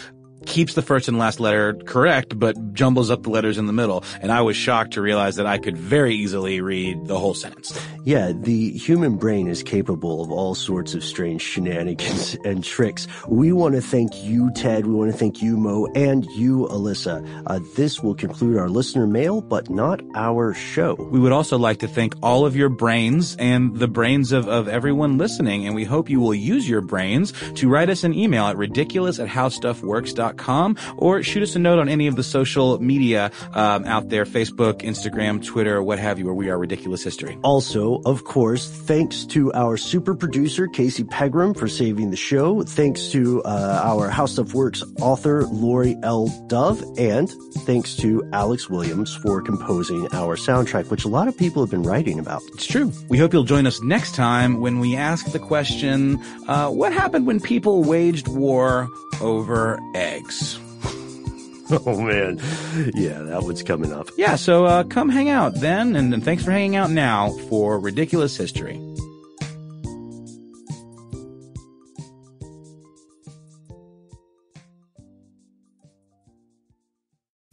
keeps 0.45 0.73
the 0.73 0.81
first 0.81 1.07
and 1.07 1.17
last 1.17 1.39
letter 1.39 1.73
correct, 1.85 2.37
but 2.37 2.73
jumbles 2.73 3.09
up 3.09 3.23
the 3.23 3.29
letters 3.29 3.57
in 3.57 3.67
the 3.67 3.73
middle. 3.73 4.03
And 4.21 4.31
I 4.31 4.41
was 4.41 4.55
shocked 4.55 4.93
to 4.93 5.01
realize 5.01 5.35
that 5.35 5.45
I 5.45 5.57
could 5.57 5.77
very 5.77 6.15
easily 6.15 6.61
read 6.61 7.07
the 7.07 7.17
whole 7.17 7.33
sentence. 7.33 7.77
Yeah, 8.03 8.31
the 8.33 8.71
human 8.71 9.17
brain 9.17 9.47
is 9.47 9.61
capable 9.61 10.23
of 10.23 10.31
all 10.31 10.55
sorts 10.55 10.93
of 10.93 11.03
strange 11.03 11.41
shenanigans 11.41 12.35
and 12.45 12.63
tricks. 12.63 13.07
We 13.27 13.53
want 13.53 13.75
to 13.75 13.81
thank 13.81 14.23
you, 14.23 14.51
Ted. 14.55 14.87
We 14.87 14.93
want 14.93 15.11
to 15.11 15.17
thank 15.17 15.41
you, 15.41 15.57
Mo, 15.57 15.87
and 15.95 16.25
you, 16.31 16.67
Alyssa. 16.71 17.43
Uh, 17.45 17.59
this 17.75 18.01
will 18.01 18.15
conclude 18.15 18.57
our 18.57 18.69
listener 18.69 19.05
mail, 19.05 19.41
but 19.41 19.69
not 19.69 20.01
our 20.15 20.53
show. 20.53 20.95
We 20.95 21.19
would 21.19 21.31
also 21.31 21.57
like 21.57 21.79
to 21.79 21.87
thank 21.87 22.15
all 22.23 22.45
of 22.45 22.55
your 22.55 22.69
brains 22.69 23.35
and 23.37 23.77
the 23.77 23.87
brains 23.87 24.31
of, 24.31 24.47
of 24.47 24.67
everyone 24.67 25.17
listening. 25.17 25.67
And 25.67 25.75
we 25.75 25.83
hope 25.83 26.09
you 26.09 26.19
will 26.19 26.33
use 26.33 26.67
your 26.67 26.81
brains 26.81 27.33
to 27.55 27.69
write 27.69 27.89
us 27.89 28.03
an 28.03 28.13
email 28.13 28.45
at 28.45 28.57
ridiculous 28.57 29.19
at 29.19 29.27
howstuffworks.com 29.27 30.30
or 30.97 31.23
shoot 31.23 31.43
us 31.43 31.55
a 31.55 31.59
note 31.59 31.79
on 31.79 31.89
any 31.89 32.07
of 32.07 32.15
the 32.15 32.23
social 32.23 32.81
media 32.81 33.31
um, 33.53 33.85
out 33.85 34.09
there 34.09 34.25
Facebook, 34.25 34.81
Instagram, 34.81 35.43
Twitter, 35.43 35.81
what 35.81 35.99
have 35.99 36.19
you, 36.19 36.25
where 36.25 36.33
we 36.33 36.49
are 36.49 36.57
Ridiculous 36.57 37.03
History. 37.03 37.37
Also, 37.43 38.01
of 38.05 38.23
course, 38.23 38.69
thanks 38.69 39.25
to 39.25 39.51
our 39.53 39.77
super 39.77 40.15
producer, 40.15 40.67
Casey 40.67 41.03
Pegram, 41.03 41.53
for 41.53 41.67
saving 41.67 42.11
the 42.11 42.17
show. 42.17 42.63
Thanks 42.63 43.09
to 43.09 43.41
uh, 43.43 43.81
our 43.83 44.09
HowStuffWorks 44.09 45.01
author, 45.01 45.43
Laurie 45.45 45.97
L. 46.03 46.27
Dove. 46.47 46.83
And 46.97 47.31
thanks 47.65 47.95
to 47.97 48.27
Alex 48.33 48.69
Williams 48.69 49.15
for 49.15 49.41
composing 49.41 50.07
our 50.13 50.35
soundtrack, 50.35 50.89
which 50.89 51.05
a 51.05 51.07
lot 51.07 51.27
of 51.27 51.37
people 51.37 51.61
have 51.61 51.71
been 51.71 51.83
writing 51.83 52.19
about. 52.19 52.41
It's 52.53 52.65
true. 52.65 52.91
We 53.09 53.17
hope 53.17 53.33
you'll 53.33 53.43
join 53.43 53.67
us 53.67 53.81
next 53.81 54.15
time 54.15 54.59
when 54.59 54.79
we 54.79 54.95
ask 54.95 55.31
the 55.31 55.39
question, 55.39 56.21
uh, 56.47 56.69
what 56.69 56.93
happened 56.93 57.25
when 57.25 57.39
people 57.39 57.83
waged 57.83 58.27
war 58.27 58.89
over 59.21 59.79
eggs. 59.95 60.20
Oh 61.85 62.01
man, 62.01 62.37
yeah, 62.95 63.21
that 63.21 63.43
one's 63.43 63.63
coming 63.63 63.93
up. 63.93 64.09
Yeah, 64.17 64.35
so 64.35 64.65
uh, 64.65 64.83
come 64.83 65.07
hang 65.07 65.29
out 65.29 65.55
then, 65.55 65.95
and, 65.95 66.13
and 66.13 66.21
thanks 66.21 66.43
for 66.43 66.51
hanging 66.51 66.75
out 66.75 66.89
now 66.91 67.29
for 67.47 67.79
Ridiculous 67.79 68.35
History. 68.35 68.77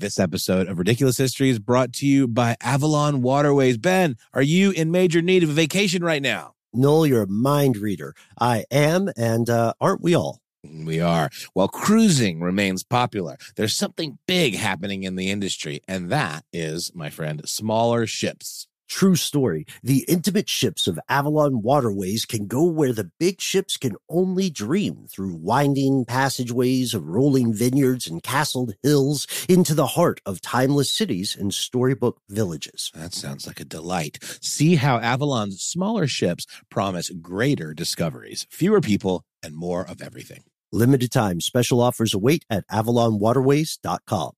This 0.00 0.18
episode 0.18 0.66
of 0.66 0.78
Ridiculous 0.78 1.16
History 1.16 1.50
is 1.50 1.60
brought 1.60 1.92
to 1.94 2.06
you 2.06 2.26
by 2.26 2.56
Avalon 2.60 3.22
Waterways. 3.22 3.78
Ben, 3.78 4.16
are 4.34 4.42
you 4.42 4.72
in 4.72 4.90
major 4.90 5.22
need 5.22 5.44
of 5.44 5.50
a 5.50 5.52
vacation 5.52 6.02
right 6.02 6.22
now? 6.22 6.54
Noel, 6.72 7.06
you're 7.06 7.22
a 7.22 7.28
mind 7.28 7.76
reader. 7.76 8.14
I 8.40 8.64
am, 8.70 9.10
and 9.16 9.48
uh, 9.48 9.74
aren't 9.80 10.02
we 10.02 10.16
all? 10.16 10.40
We 10.72 11.00
are. 11.00 11.30
While 11.54 11.68
cruising 11.68 12.40
remains 12.40 12.82
popular, 12.82 13.36
there's 13.56 13.76
something 13.76 14.18
big 14.26 14.56
happening 14.56 15.02
in 15.02 15.16
the 15.16 15.30
industry, 15.30 15.80
and 15.88 16.10
that 16.10 16.44
is, 16.52 16.92
my 16.94 17.10
friend, 17.10 17.48
smaller 17.48 18.06
ships. 18.06 18.68
True 18.88 19.16
story. 19.16 19.66
The 19.82 20.06
intimate 20.08 20.48
ships 20.48 20.86
of 20.86 20.98
Avalon 21.10 21.60
waterways 21.60 22.24
can 22.24 22.46
go 22.46 22.64
where 22.64 22.94
the 22.94 23.10
big 23.20 23.38
ships 23.38 23.76
can 23.76 23.96
only 24.08 24.48
dream 24.48 25.06
through 25.10 25.34
winding 25.34 26.06
passageways 26.06 26.94
of 26.94 27.06
rolling 27.06 27.52
vineyards 27.52 28.06
and 28.06 28.22
castled 28.22 28.72
hills 28.82 29.26
into 29.46 29.74
the 29.74 29.88
heart 29.88 30.22
of 30.24 30.40
timeless 30.40 30.90
cities 30.90 31.36
and 31.38 31.52
storybook 31.52 32.22
villages. 32.30 32.90
That 32.94 33.12
sounds 33.12 33.46
like 33.46 33.60
a 33.60 33.64
delight. 33.64 34.20
See 34.40 34.76
how 34.76 34.98
Avalon's 34.98 35.60
smaller 35.60 36.06
ships 36.06 36.46
promise 36.70 37.10
greater 37.10 37.74
discoveries, 37.74 38.46
fewer 38.48 38.80
people, 38.80 39.22
and 39.42 39.54
more 39.54 39.86
of 39.86 40.00
everything. 40.00 40.44
Limited 40.72 41.10
time 41.10 41.40
special 41.40 41.80
offers 41.80 42.12
await 42.12 42.44
at 42.50 42.66
avalonwaterways.com. 42.68 44.37